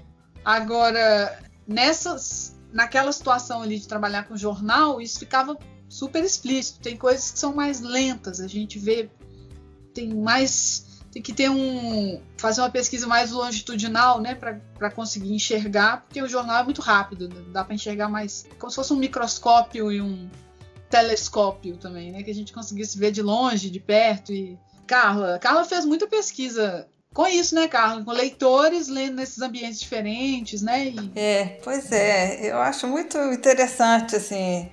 Agora, 0.44 1.38
nessas, 1.66 2.56
naquela 2.72 3.12
situação 3.12 3.62
ali 3.62 3.78
de 3.78 3.86
trabalhar 3.86 4.24
com 4.24 4.36
jornal, 4.36 5.00
isso 5.00 5.20
ficava 5.20 5.56
super 5.88 6.24
explícito. 6.24 6.80
Tem 6.80 6.96
coisas 6.96 7.30
que 7.30 7.38
são 7.38 7.54
mais 7.54 7.80
lentas, 7.80 8.40
a 8.40 8.48
gente 8.48 8.76
vê 8.76 9.08
tem 9.96 10.14
mais 10.14 10.95
tem 11.16 11.22
que 11.22 11.32
ter 11.32 11.48
um 11.48 12.20
fazer 12.36 12.60
uma 12.60 12.68
pesquisa 12.68 13.06
mais 13.06 13.30
longitudinal, 13.30 14.20
né, 14.20 14.34
para 14.34 14.90
conseguir 14.90 15.32
enxergar, 15.32 16.02
porque 16.02 16.20
o 16.20 16.28
jornal 16.28 16.60
é 16.60 16.64
muito 16.64 16.82
rápido, 16.82 17.26
né? 17.26 17.42
dá 17.52 17.64
para 17.64 17.74
enxergar 17.74 18.06
mais 18.10 18.44
como 18.58 18.70
se 18.70 18.76
fosse 18.76 18.92
um 18.92 18.96
microscópio 18.96 19.90
e 19.90 19.98
um 19.98 20.28
telescópio 20.90 21.78
também, 21.78 22.12
né, 22.12 22.22
que 22.22 22.30
a 22.30 22.34
gente 22.34 22.52
conseguisse 22.52 22.98
ver 22.98 23.12
de 23.12 23.22
longe, 23.22 23.70
de 23.70 23.80
perto 23.80 24.30
e 24.30 24.58
Carla, 24.86 25.38
Carla 25.38 25.64
fez 25.64 25.86
muita 25.86 26.06
pesquisa 26.06 26.86
com 27.14 27.26
isso, 27.26 27.54
né, 27.54 27.66
Carla? 27.66 28.04
Com 28.04 28.12
leitores 28.12 28.86
lendo 28.86 29.16
nesses 29.16 29.40
ambientes 29.40 29.80
diferentes, 29.80 30.60
né? 30.60 30.88
E... 30.88 31.12
É, 31.16 31.44
pois 31.64 31.90
é. 31.90 32.50
Eu 32.50 32.58
acho 32.58 32.86
muito 32.86 33.16
interessante, 33.32 34.14
assim, 34.16 34.68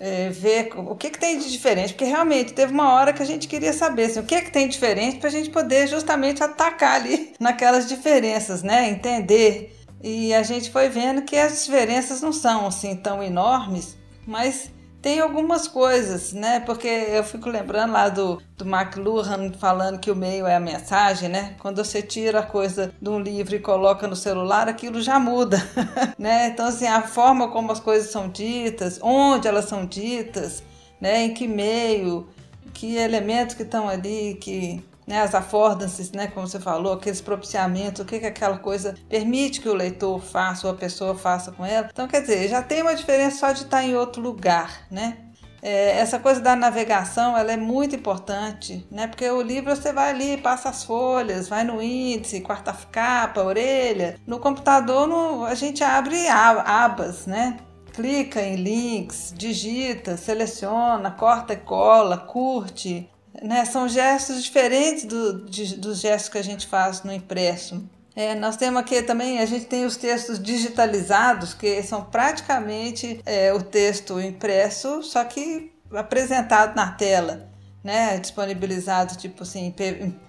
é, 0.00 0.30
ver 0.30 0.70
o 0.76 0.94
que, 0.96 1.10
que 1.10 1.18
tem 1.18 1.38
de 1.38 1.50
diferente, 1.50 1.92
porque 1.92 2.04
realmente 2.04 2.52
teve 2.52 2.72
uma 2.72 2.92
hora 2.94 3.12
que 3.12 3.22
a 3.22 3.26
gente 3.26 3.46
queria 3.46 3.72
saber 3.72 4.04
assim, 4.04 4.20
o 4.20 4.24
que, 4.24 4.40
que 4.42 4.50
tem 4.50 4.66
de 4.66 4.74
diferente 4.74 5.18
para 5.18 5.28
a 5.28 5.32
gente 5.32 5.50
poder 5.50 5.86
justamente 5.86 6.42
atacar 6.42 6.96
ali 6.96 7.34
naquelas 7.40 7.88
diferenças, 7.88 8.62
né? 8.62 8.88
Entender. 8.88 9.76
E 10.02 10.34
a 10.34 10.42
gente 10.42 10.70
foi 10.70 10.88
vendo 10.88 11.22
que 11.22 11.36
as 11.36 11.64
diferenças 11.64 12.20
não 12.20 12.32
são 12.32 12.66
assim 12.66 12.96
tão 12.96 13.22
enormes, 13.22 13.96
mas 14.26 14.70
tem 15.02 15.18
algumas 15.18 15.66
coisas, 15.66 16.32
né? 16.32 16.60
Porque 16.60 16.86
eu 16.86 17.24
fico 17.24 17.50
lembrando 17.50 17.92
lá 17.92 18.08
do, 18.08 18.40
do 18.56 18.64
McLuhan 18.64 19.52
falando 19.58 19.98
que 19.98 20.12
o 20.12 20.16
meio 20.16 20.46
é 20.46 20.54
a 20.54 20.60
mensagem, 20.60 21.28
né? 21.28 21.56
Quando 21.58 21.84
você 21.84 22.00
tira 22.00 22.38
a 22.38 22.46
coisa 22.46 22.94
de 23.02 23.08
um 23.10 23.18
livro 23.18 23.56
e 23.56 23.58
coloca 23.58 24.06
no 24.06 24.14
celular, 24.14 24.68
aquilo 24.68 25.02
já 25.02 25.18
muda, 25.18 25.58
né? 26.16 26.46
Então, 26.46 26.66
assim, 26.66 26.86
a 26.86 27.02
forma 27.02 27.48
como 27.48 27.72
as 27.72 27.80
coisas 27.80 28.12
são 28.12 28.28
ditas, 28.28 29.00
onde 29.02 29.48
elas 29.48 29.64
são 29.64 29.84
ditas, 29.84 30.62
né? 31.00 31.24
Em 31.24 31.34
que 31.34 31.48
meio, 31.48 32.28
que 32.72 32.94
elementos 32.96 33.56
que 33.56 33.64
estão 33.64 33.88
ali, 33.88 34.38
que 34.40 34.84
né, 35.06 35.20
as 35.20 35.34
affordances, 35.34 36.12
né, 36.12 36.26
como 36.28 36.46
você 36.46 36.60
falou, 36.60 36.92
aqueles 36.92 37.20
propiciamentos, 37.20 38.02
o 38.02 38.04
que, 38.04 38.20
que 38.20 38.26
aquela 38.26 38.58
coisa 38.58 38.94
permite 39.08 39.60
que 39.60 39.68
o 39.68 39.74
leitor 39.74 40.20
faça 40.20 40.66
ou 40.66 40.72
a 40.72 40.76
pessoa 40.76 41.14
faça 41.14 41.52
com 41.52 41.64
ela. 41.64 41.88
Então, 41.92 42.06
quer 42.06 42.20
dizer, 42.20 42.48
já 42.48 42.62
tem 42.62 42.82
uma 42.82 42.94
diferença 42.94 43.38
só 43.38 43.52
de 43.52 43.62
estar 43.62 43.82
em 43.84 43.94
outro 43.94 44.22
lugar, 44.22 44.86
né? 44.90 45.18
É, 45.64 46.00
essa 46.00 46.18
coisa 46.18 46.40
da 46.40 46.56
navegação 46.56 47.38
ela 47.38 47.52
é 47.52 47.56
muito 47.56 47.94
importante, 47.94 48.84
né? 48.90 49.06
Porque 49.06 49.28
o 49.30 49.40
livro 49.40 49.74
você 49.74 49.92
vai 49.92 50.10
ali, 50.10 50.36
passa 50.36 50.68
as 50.68 50.82
folhas, 50.82 51.48
vai 51.48 51.62
no 51.62 51.80
índice, 51.80 52.40
quarta 52.40 52.72
capa, 52.90 53.42
orelha. 53.42 54.18
No 54.26 54.40
computador 54.40 55.06
no, 55.06 55.44
a 55.44 55.54
gente 55.54 55.84
abre 55.84 56.26
abas, 56.28 57.26
né? 57.26 57.58
Clica 57.92 58.42
em 58.42 58.56
links, 58.56 59.32
digita, 59.36 60.16
seleciona, 60.16 61.12
corta 61.12 61.52
e 61.52 61.58
cola, 61.58 62.16
curte, 62.16 63.08
né? 63.42 63.64
São 63.64 63.88
gestos 63.88 64.42
diferentes 64.42 65.04
do, 65.04 65.44
de, 65.44 65.76
dos 65.76 66.00
gestos 66.00 66.28
que 66.28 66.38
a 66.38 66.44
gente 66.44 66.66
faz 66.66 67.02
no 67.02 67.12
impresso. 67.12 67.82
É, 68.14 68.34
nós 68.34 68.56
temos 68.56 68.80
aqui 68.80 69.02
também, 69.02 69.38
a 69.38 69.46
gente 69.46 69.64
tem 69.64 69.86
os 69.86 69.96
textos 69.96 70.38
digitalizados, 70.38 71.54
que 71.54 71.82
são 71.82 72.04
praticamente 72.04 73.20
é, 73.24 73.52
o 73.52 73.62
texto 73.62 74.20
impresso, 74.20 75.02
só 75.02 75.24
que 75.24 75.72
apresentado 75.90 76.76
na 76.76 76.92
tela, 76.92 77.48
né? 77.82 78.18
Disponibilizado, 78.18 79.16
tipo 79.16 79.42
assim, 79.42 79.74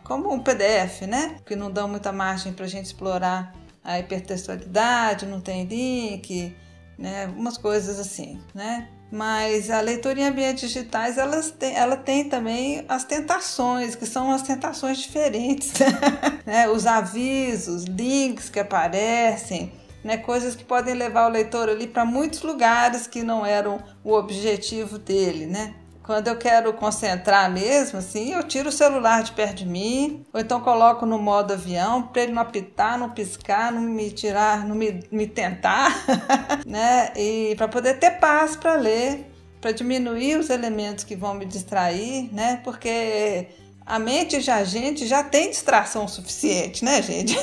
como 0.04 0.34
um 0.34 0.40
PDF, 0.40 1.02
né? 1.08 1.38
Que 1.46 1.56
não 1.56 1.70
dão 1.70 1.88
muita 1.88 2.12
margem 2.12 2.54
para 2.54 2.66
a 2.66 2.70
gente 2.70 2.86
explorar 2.86 3.54
a 3.84 4.00
hipertextualidade, 4.00 5.26
não 5.26 5.42
tem 5.42 5.66
link, 5.66 6.56
né? 6.98 7.28
Umas 7.28 7.58
coisas 7.58 8.00
assim, 8.00 8.42
né? 8.54 8.88
Mas 9.14 9.70
a 9.70 9.80
leitura 9.80 10.22
em 10.22 10.24
ambientes 10.24 10.62
digitais 10.62 11.20
elas 11.20 11.52
tem, 11.52 11.76
ela 11.76 11.96
tem 11.96 12.28
também 12.28 12.84
as 12.90 13.04
tentações, 13.04 13.94
que 13.94 14.08
são 14.08 14.32
as 14.32 14.42
tentações 14.42 14.98
diferentes. 14.98 15.72
né? 16.44 16.68
Os 16.68 16.88
avisos, 16.88 17.84
links 17.84 18.50
que 18.50 18.60
aparecem, 18.60 19.72
né? 20.04 20.18
coisas 20.18 20.56
que 20.56 20.66
podem 20.66 20.96
levar 20.96 21.28
o 21.28 21.32
leitor 21.32 21.70
ali 21.70 21.86
para 21.86 22.04
muitos 22.04 22.42
lugares 22.42 23.06
que 23.06 23.22
não 23.22 23.46
eram 23.46 23.84
o 24.04 24.14
objetivo 24.14 24.98
dele. 24.98 25.46
Né? 25.46 25.76
Quando 26.04 26.28
eu 26.28 26.36
quero 26.36 26.74
concentrar 26.74 27.50
mesmo, 27.50 28.00
assim, 28.00 28.34
eu 28.34 28.44
tiro 28.44 28.68
o 28.68 28.72
celular 28.72 29.24
de 29.24 29.32
perto 29.32 29.56
de 29.56 29.66
mim, 29.66 30.26
ou 30.34 30.40
então 30.40 30.60
coloco 30.60 31.06
no 31.06 31.18
modo 31.18 31.54
avião 31.54 32.04
para 32.04 32.24
ele 32.24 32.34
não 32.34 32.42
apitar, 32.42 33.00
não 33.00 33.10
piscar, 33.10 33.72
não 33.72 33.82
me 33.82 34.12
tirar, 34.12 34.68
não 34.68 34.76
me, 34.76 35.02
me 35.10 35.26
tentar, 35.26 35.96
né? 36.68 37.14
E 37.16 37.56
para 37.56 37.70
poder 37.70 38.00
ter 38.00 38.20
paz 38.20 38.58
para 38.58 38.76
ler, 38.76 39.32
para 39.62 39.72
diminuir 39.72 40.38
os 40.38 40.50
elementos 40.50 41.06
que 41.06 41.16
vão 41.16 41.34
me 41.34 41.46
distrair, 41.46 42.30
né? 42.34 42.60
Porque 42.66 43.48
a 43.86 43.98
mente 43.98 44.42
já 44.42 44.58
a 44.58 44.64
gente 44.66 45.08
já 45.08 45.24
tem 45.24 45.50
distração 45.50 46.06
suficiente, 46.06 46.84
né, 46.84 47.02
gente? 47.02 47.38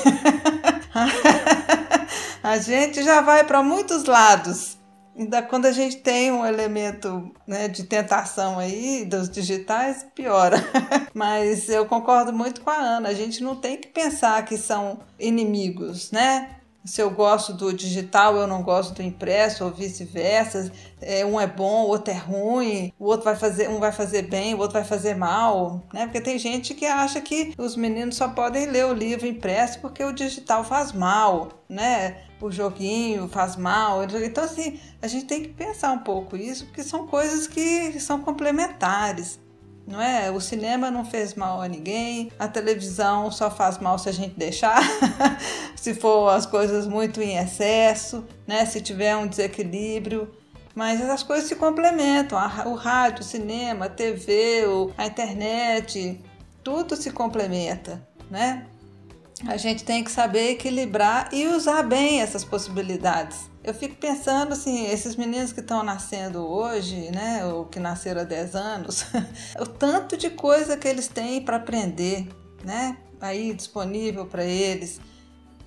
a 2.43 2.57
gente 2.59 3.01
já 3.01 3.21
vai 3.21 3.43
para 3.43 3.63
muitos 3.63 4.05
lados 4.05 4.77
Ainda 5.17 5.41
quando 5.41 5.65
a 5.65 5.71
gente 5.71 5.97
tem 5.97 6.31
um 6.31 6.45
elemento 6.45 7.31
né, 7.45 7.67
de 7.67 7.83
tentação 7.83 8.57
aí 8.57 9.05
dos 9.05 9.29
digitais, 9.29 10.05
piora. 10.15 10.57
Mas 11.13 11.69
eu 11.69 11.85
concordo 11.85 12.31
muito 12.31 12.61
com 12.61 12.69
a 12.69 12.75
Ana. 12.75 13.09
A 13.09 13.13
gente 13.13 13.43
não 13.43 13.55
tem 13.55 13.77
que 13.77 13.87
pensar 13.87 14.43
que 14.45 14.57
são 14.57 14.99
inimigos, 15.19 16.11
né? 16.11 16.55
Se 16.83 16.99
eu 16.99 17.11
gosto 17.11 17.53
do 17.53 17.71
digital, 17.71 18.35
eu 18.35 18.47
não 18.47 18.63
gosto 18.63 18.95
do 18.95 19.03
impresso, 19.03 19.63
ou 19.63 19.71
vice-versa. 19.71 20.71
É, 20.99 21.23
um 21.23 21.39
é 21.39 21.45
bom, 21.45 21.83
o 21.83 21.89
outro 21.89 22.11
é 22.11 22.17
ruim, 22.17 22.91
o 22.97 23.05
outro 23.05 23.25
vai 23.25 23.35
fazer, 23.35 23.69
um 23.69 23.79
vai 23.79 23.91
fazer 23.91 24.23
bem, 24.23 24.55
o 24.55 24.57
outro 24.57 24.73
vai 24.73 24.83
fazer 24.83 25.15
mal, 25.15 25.83
né? 25.93 26.05
Porque 26.05 26.19
tem 26.19 26.39
gente 26.39 26.73
que 26.73 26.87
acha 26.87 27.21
que 27.21 27.53
os 27.55 27.75
meninos 27.75 28.15
só 28.15 28.29
podem 28.29 28.65
ler 28.65 28.85
o 28.85 28.93
livro 28.93 29.27
impresso 29.27 29.79
porque 29.79 30.03
o 30.03 30.11
digital 30.11 30.63
faz 30.63 30.91
mal, 30.91 31.49
né? 31.69 32.17
O 32.41 32.51
joguinho 32.51 33.27
faz 33.27 33.55
mal. 33.55 34.03
Então, 34.03 34.43
assim, 34.43 34.79
a 35.01 35.07
gente 35.07 35.25
tem 35.25 35.43
que 35.43 35.49
pensar 35.49 35.91
um 35.91 35.99
pouco 35.99 36.35
isso, 36.35 36.65
porque 36.65 36.83
são 36.83 37.07
coisas 37.07 37.47
que 37.47 37.99
são 37.99 38.21
complementares. 38.21 39.39
Não 39.87 40.01
é? 40.01 40.29
O 40.31 40.39
cinema 40.39 40.91
não 40.91 41.03
fez 41.03 41.33
mal 41.33 41.61
a 41.61 41.67
ninguém, 41.67 42.31
a 42.37 42.47
televisão 42.47 43.31
só 43.31 43.49
faz 43.49 43.79
mal 43.79 43.97
se 43.97 44.09
a 44.09 44.11
gente 44.11 44.35
deixar, 44.35 44.79
se 45.75 45.93
for 45.93 46.29
as 46.29 46.45
coisas 46.45 46.87
muito 46.87 47.21
em 47.21 47.37
excesso, 47.37 48.23
né? 48.47 48.65
se 48.65 48.79
tiver 48.79 49.15
um 49.15 49.27
desequilíbrio. 49.27 50.31
Mas 50.73 51.01
essas 51.01 51.21
coisas 51.23 51.49
se 51.49 51.55
complementam. 51.55 52.39
O 52.67 52.75
rádio, 52.75 53.21
o 53.21 53.25
cinema, 53.25 53.85
a 53.85 53.89
TV, 53.89 54.63
a 54.97 55.05
internet, 55.05 56.21
tudo 56.63 56.95
se 56.95 57.11
complementa, 57.11 58.07
né? 58.29 58.67
A 59.47 59.57
gente 59.57 59.83
tem 59.83 60.03
que 60.03 60.11
saber 60.11 60.51
equilibrar 60.51 61.29
e 61.33 61.47
usar 61.47 61.83
bem 61.83 62.21
essas 62.21 62.43
possibilidades. 62.43 63.49
Eu 63.63 63.73
fico 63.73 63.95
pensando 63.95 64.53
assim, 64.53 64.87
esses 64.87 65.15
meninos 65.15 65.51
que 65.51 65.59
estão 65.59 65.83
nascendo 65.83 66.45
hoje, 66.45 67.11
né, 67.11 67.45
ou 67.45 67.65
que 67.65 67.79
nasceram 67.79 68.21
há 68.21 68.23
10 68.23 68.55
anos, 68.55 69.05
o 69.59 69.65
tanto 69.65 70.17
de 70.17 70.29
coisa 70.29 70.77
que 70.77 70.87
eles 70.87 71.07
têm 71.07 71.41
para 71.41 71.57
aprender, 71.57 72.27
né, 72.63 72.97
aí 73.19 73.53
disponível 73.53 74.25
para 74.25 74.43
eles. 74.43 74.99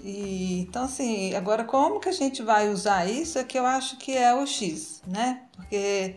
E, 0.00 0.60
então, 0.60 0.84
assim, 0.84 1.34
agora 1.34 1.64
como 1.64 1.98
que 1.98 2.08
a 2.08 2.12
gente 2.12 2.42
vai 2.42 2.68
usar 2.68 3.06
isso 3.06 3.38
é 3.38 3.44
que 3.44 3.58
eu 3.58 3.64
acho 3.64 3.96
que 3.96 4.14
é 4.14 4.34
o 4.34 4.46
X, 4.46 5.00
né? 5.06 5.44
Porque 5.56 6.16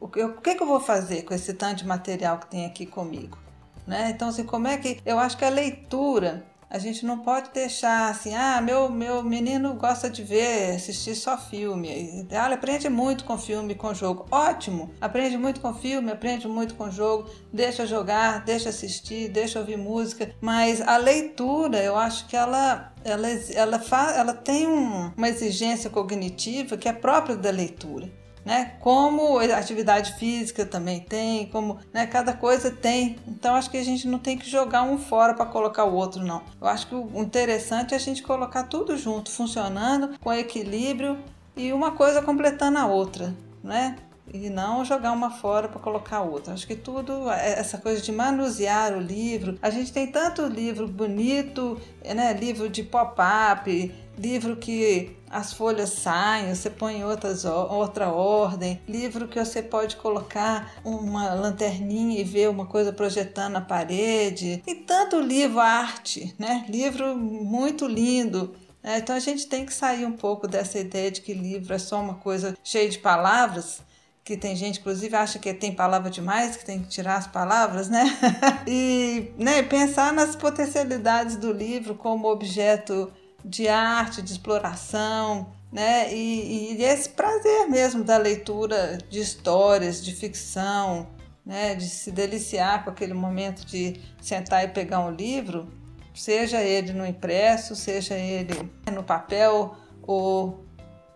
o 0.00 0.08
que, 0.08 0.24
o 0.24 0.40
que, 0.40 0.54
que 0.56 0.62
eu 0.62 0.66
vou 0.66 0.80
fazer 0.80 1.22
com 1.22 1.32
esse 1.32 1.54
tanto 1.54 1.76
de 1.76 1.86
material 1.86 2.38
que 2.38 2.50
tem 2.50 2.66
aqui 2.66 2.84
comigo? 2.84 3.38
Né? 3.86 4.10
Então, 4.10 4.28
assim, 4.28 4.42
como 4.44 4.66
é 4.66 4.76
que. 4.76 5.00
Eu 5.06 5.20
acho 5.20 5.36
que 5.36 5.44
a 5.44 5.50
leitura 5.50 6.44
a 6.70 6.78
gente 6.78 7.06
não 7.06 7.18
pode 7.20 7.50
deixar 7.50 8.10
assim, 8.10 8.34
ah, 8.34 8.60
meu, 8.60 8.90
meu 8.90 9.22
menino 9.22 9.74
gosta 9.74 10.10
de 10.10 10.22
ver, 10.22 10.74
assistir 10.74 11.14
só 11.14 11.38
filme. 11.38 11.88
Ele 11.88 12.54
aprende 12.54 12.88
muito 12.88 13.24
com 13.24 13.38
filme, 13.38 13.74
com 13.74 13.94
jogo. 13.94 14.26
Ótimo! 14.30 14.90
Aprende 15.00 15.38
muito 15.38 15.60
com 15.60 15.72
filme, 15.72 16.10
aprende 16.10 16.46
muito 16.46 16.74
com 16.74 16.90
jogo. 16.90 17.30
Deixa 17.52 17.86
jogar, 17.86 18.44
deixa 18.44 18.68
assistir, 18.68 19.28
deixa 19.28 19.58
ouvir 19.58 19.78
música. 19.78 20.30
Mas 20.40 20.80
a 20.82 20.98
leitura, 20.98 21.82
eu 21.82 21.96
acho 21.96 22.26
que 22.26 22.36
ela 22.36 22.92
ela, 23.04 23.28
ela, 23.28 23.76
ela, 23.76 24.16
ela 24.16 24.34
tem 24.34 24.66
um, 24.66 25.12
uma 25.16 25.28
exigência 25.28 25.88
cognitiva 25.88 26.76
que 26.76 26.88
é 26.88 26.92
própria 26.92 27.36
da 27.36 27.50
leitura 27.50 28.17
né? 28.48 28.72
Como 28.80 29.38
atividade 29.38 30.14
física 30.14 30.64
também 30.64 31.00
tem, 31.00 31.44
como 31.48 31.76
né, 31.92 32.06
cada 32.06 32.32
coisa 32.32 32.70
tem. 32.70 33.16
Então 33.28 33.54
acho 33.54 33.70
que 33.70 33.76
a 33.76 33.84
gente 33.84 34.08
não 34.08 34.18
tem 34.18 34.38
que 34.38 34.48
jogar 34.48 34.84
um 34.84 34.96
fora 34.96 35.34
para 35.34 35.44
colocar 35.44 35.84
o 35.84 35.94
outro, 35.94 36.24
não. 36.24 36.42
Eu 36.58 36.66
acho 36.66 36.86
que 36.86 36.94
o 36.94 37.10
interessante 37.16 37.92
é 37.92 37.98
a 37.98 38.00
gente 38.00 38.22
colocar 38.22 38.62
tudo 38.62 38.96
junto, 38.96 39.30
funcionando, 39.30 40.18
com 40.18 40.32
equilíbrio 40.32 41.18
e 41.54 41.74
uma 41.74 41.90
coisa 41.90 42.22
completando 42.22 42.78
a 42.78 42.86
outra, 42.86 43.34
né? 43.62 43.96
e 44.32 44.50
não 44.50 44.84
jogar 44.84 45.12
uma 45.12 45.30
fora 45.30 45.68
para 45.68 45.80
colocar 45.80 46.20
outra. 46.20 46.52
Acho 46.52 46.66
que 46.66 46.76
tudo, 46.76 47.30
é, 47.30 47.58
essa 47.58 47.78
coisa 47.78 48.02
de 48.02 48.12
manusear 48.12 48.92
o 48.92 49.00
livro, 49.00 49.58
a 49.62 49.70
gente 49.70 49.92
tem 49.92 50.06
tanto 50.06 50.46
livro 50.46 50.86
bonito, 50.86 51.80
né? 52.04 52.34
livro 52.34 52.68
de 52.68 52.82
pop-up, 52.82 53.94
livro 54.18 54.56
que 54.56 55.16
as 55.30 55.52
folhas 55.52 55.90
saem, 55.90 56.54
você 56.54 56.68
põe 56.68 57.04
outras, 57.04 57.44
outra 57.44 58.08
ordem, 58.08 58.80
livro 58.88 59.28
que 59.28 59.42
você 59.42 59.62
pode 59.62 59.96
colocar 59.96 60.72
uma 60.84 61.32
lanterninha 61.34 62.20
e 62.20 62.24
ver 62.24 62.48
uma 62.48 62.66
coisa 62.66 62.92
projetando 62.92 63.52
na 63.52 63.60
parede, 63.60 64.62
e 64.66 64.74
tanto 64.74 65.20
livro 65.20 65.60
arte, 65.60 66.34
né? 66.38 66.64
livro 66.68 67.16
muito 67.16 67.86
lindo. 67.86 68.54
É, 68.82 68.98
então 68.98 69.14
a 69.14 69.20
gente 69.20 69.46
tem 69.46 69.66
que 69.66 69.74
sair 69.74 70.06
um 70.06 70.12
pouco 70.12 70.46
dessa 70.46 70.78
ideia 70.78 71.10
de 71.10 71.20
que 71.20 71.34
livro 71.34 71.74
é 71.74 71.78
só 71.78 72.00
uma 72.00 72.14
coisa 72.14 72.56
cheia 72.62 72.88
de 72.88 72.98
palavras 72.98 73.82
que 74.28 74.36
tem 74.36 74.54
gente, 74.54 74.78
inclusive, 74.78 75.16
acha 75.16 75.38
que 75.38 75.54
tem 75.54 75.72
palavra 75.72 76.10
demais, 76.10 76.54
que 76.54 76.62
tem 76.62 76.82
que 76.82 76.88
tirar 76.88 77.16
as 77.16 77.26
palavras, 77.26 77.88
né? 77.88 78.04
e 78.68 79.32
né, 79.38 79.62
pensar 79.62 80.12
nas 80.12 80.36
potencialidades 80.36 81.36
do 81.36 81.50
livro 81.50 81.94
como 81.94 82.30
objeto 82.30 83.10
de 83.44 83.68
arte, 83.68 84.22
de 84.22 84.32
exploração, 84.32 85.52
né? 85.72 86.12
E, 86.12 86.74
e 86.74 86.84
esse 86.84 87.10
prazer 87.10 87.68
mesmo 87.68 88.02
da 88.02 88.16
leitura 88.16 88.98
de 89.08 89.20
histórias, 89.20 90.04
de 90.04 90.14
ficção, 90.14 91.08
né? 91.44 91.74
De 91.74 91.88
se 91.88 92.10
deliciar 92.10 92.84
com 92.84 92.90
aquele 92.90 93.14
momento 93.14 93.64
de 93.64 94.00
sentar 94.20 94.64
e 94.64 94.68
pegar 94.68 95.00
um 95.00 95.10
livro, 95.10 95.68
seja 96.14 96.60
ele 96.60 96.92
no 96.92 97.06
impresso, 97.06 97.76
seja 97.76 98.14
ele 98.14 98.70
no 98.92 99.02
papel 99.02 99.76
ou, 100.02 100.64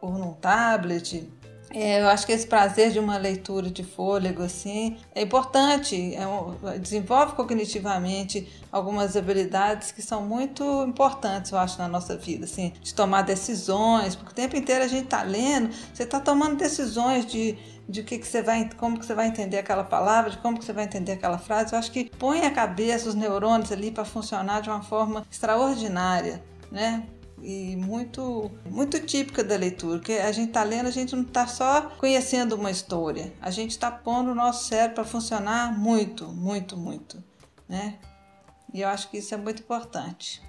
ou 0.00 0.12
num 0.12 0.32
tablet, 0.34 1.28
é, 1.74 2.02
eu 2.02 2.08
acho 2.08 2.26
que 2.26 2.32
esse 2.32 2.46
prazer 2.46 2.90
de 2.90 2.98
uma 2.98 3.16
leitura 3.16 3.70
de 3.70 3.82
fôlego 3.82 4.42
assim 4.42 4.96
é 5.14 5.22
importante, 5.22 6.14
é 6.14 6.26
um, 6.26 6.54
desenvolve 6.78 7.34
cognitivamente 7.34 8.48
algumas 8.70 9.16
habilidades 9.16 9.90
que 9.90 10.02
são 10.02 10.22
muito 10.22 10.62
importantes, 10.84 11.50
eu 11.50 11.58
acho, 11.58 11.78
na 11.78 11.88
nossa 11.88 12.16
vida, 12.16 12.44
assim, 12.44 12.72
de 12.80 12.94
tomar 12.94 13.22
decisões, 13.22 14.14
porque 14.14 14.32
o 14.32 14.34
tempo 14.34 14.56
inteiro 14.56 14.84
a 14.84 14.88
gente 14.88 15.04
está 15.04 15.22
lendo, 15.22 15.70
você 15.92 16.02
está 16.02 16.20
tomando 16.20 16.56
decisões 16.56 17.24
de, 17.26 17.56
de 17.88 18.02
que, 18.02 18.18
que 18.18 18.26
você 18.26 18.42
vai, 18.42 18.68
como 18.76 18.98
que 18.98 19.06
você 19.06 19.14
vai 19.14 19.28
entender 19.28 19.58
aquela 19.58 19.84
palavra, 19.84 20.30
de 20.30 20.38
como 20.38 20.58
que 20.58 20.64
você 20.64 20.72
vai 20.72 20.84
entender 20.84 21.12
aquela 21.12 21.38
frase. 21.38 21.72
Eu 21.72 21.78
acho 21.78 21.90
que 21.90 22.10
põe 22.18 22.42
a 22.42 22.50
cabeça, 22.50 23.08
os 23.08 23.14
neurônios 23.14 23.72
ali 23.72 23.90
para 23.90 24.04
funcionar 24.04 24.60
de 24.60 24.68
uma 24.68 24.82
forma 24.82 25.26
extraordinária, 25.30 26.42
né? 26.70 27.04
E 27.42 27.76
muito, 27.76 28.50
muito 28.70 29.00
típica 29.04 29.42
da 29.42 29.56
leitura, 29.56 29.98
que 29.98 30.12
a 30.12 30.30
gente 30.30 30.48
está 30.48 30.62
lendo, 30.62 30.86
a 30.86 30.92
gente 30.92 31.14
não 31.14 31.22
está 31.22 31.46
só 31.46 31.82
conhecendo 31.98 32.54
uma 32.54 32.70
história, 32.70 33.32
a 33.40 33.50
gente 33.50 33.70
está 33.70 33.90
pondo 33.90 34.30
o 34.30 34.34
nosso 34.34 34.68
cérebro 34.68 34.94
para 34.94 35.04
funcionar 35.04 35.76
muito, 35.76 36.28
muito, 36.28 36.76
muito, 36.76 37.22
né? 37.68 37.98
E 38.72 38.80
eu 38.80 38.88
acho 38.88 39.10
que 39.10 39.18
isso 39.18 39.34
é 39.34 39.36
muito 39.36 39.62
importante. 39.62 40.40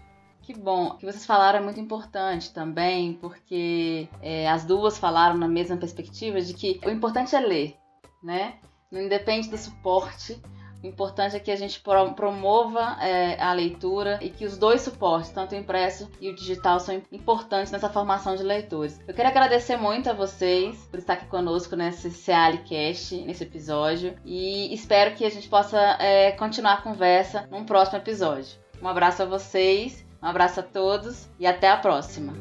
Que 0.44 0.54
bom. 0.54 0.88
O 0.88 0.98
que 0.98 1.06
vocês 1.06 1.26
falaram 1.26 1.60
é 1.60 1.62
muito 1.62 1.80
importante 1.80 2.54
também, 2.54 3.14
porque 3.14 4.08
é, 4.22 4.50
as 4.50 4.64
duas 4.64 4.98
falaram 4.98 5.38
na 5.38 5.48
mesma 5.48 5.78
perspectiva 5.78 6.40
de 6.42 6.54
que 6.54 6.80
o 6.86 6.90
importante 6.90 7.36
é 7.36 7.40
ler, 7.40 7.78
né? 8.22 8.56
Não 8.92 9.02
independe 9.02 9.50
do 9.50 9.58
suporte, 9.58 10.40
o 10.84 10.88
importante 10.88 11.36
é 11.36 11.40
que 11.40 11.50
a 11.50 11.56
gente 11.56 11.80
promova 11.80 12.98
é, 13.02 13.42
a 13.42 13.54
leitura 13.54 14.20
e 14.22 14.30
que 14.30 14.46
os 14.46 14.58
dois 14.58 14.82
suportes, 14.82 15.32
tanto 15.32 15.56
o 15.56 15.58
impresso 15.58 16.10
e 16.20 16.30
o 16.30 16.36
digital, 16.36 16.78
são 16.80 17.02
importantes 17.10 17.72
nessa 17.72 17.90
formação 17.90 18.36
de 18.36 18.44
leitores. 18.44 19.00
Eu 19.08 19.14
quero 19.14 19.30
agradecer 19.30 19.78
muito 19.78 20.10
a 20.10 20.14
vocês 20.14 20.78
por 20.92 21.00
estar 21.00 21.14
aqui 21.14 21.26
conosco 21.28 21.78
nesse 21.78 22.12
Cealicast, 22.12 23.16
nesse 23.22 23.44
episódio, 23.44 24.16
e 24.26 24.74
espero 24.74 25.16
que 25.16 25.24
a 25.24 25.30
gente 25.30 25.48
possa 25.48 25.80
é, 26.00 26.32
continuar 26.32 26.74
a 26.74 26.82
conversa 26.82 27.48
num 27.50 27.64
próximo 27.64 28.00
episódio. 28.00 28.58
Um 28.82 28.88
abraço 28.88 29.24
a 29.24 29.26
vocês, 29.26 30.06
um 30.22 30.28
abraço 30.28 30.60
a 30.60 30.64
todos 30.64 31.30
e 31.40 31.48
até 31.48 31.70
a 31.70 31.78
próxima. 31.78 32.34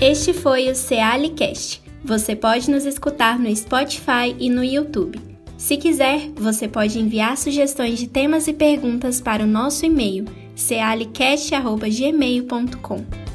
Este 0.00 0.32
foi 0.32 0.68
o 0.68 0.74
Cealicast. 0.74 1.82
Você 2.04 2.34
pode 2.34 2.68
nos 2.68 2.84
escutar 2.84 3.38
no 3.38 3.54
Spotify 3.54 4.34
e 4.38 4.50
no 4.50 4.64
YouTube. 4.64 5.35
Se 5.56 5.76
quiser, 5.76 6.30
você 6.36 6.68
pode 6.68 6.98
enviar 6.98 7.36
sugestões 7.36 7.98
de 7.98 8.06
temas 8.06 8.46
e 8.46 8.52
perguntas 8.52 9.20
para 9.20 9.42
o 9.42 9.46
nosso 9.46 9.84
e-mail 9.86 10.26
cealicast.gmail.com. 10.54 13.25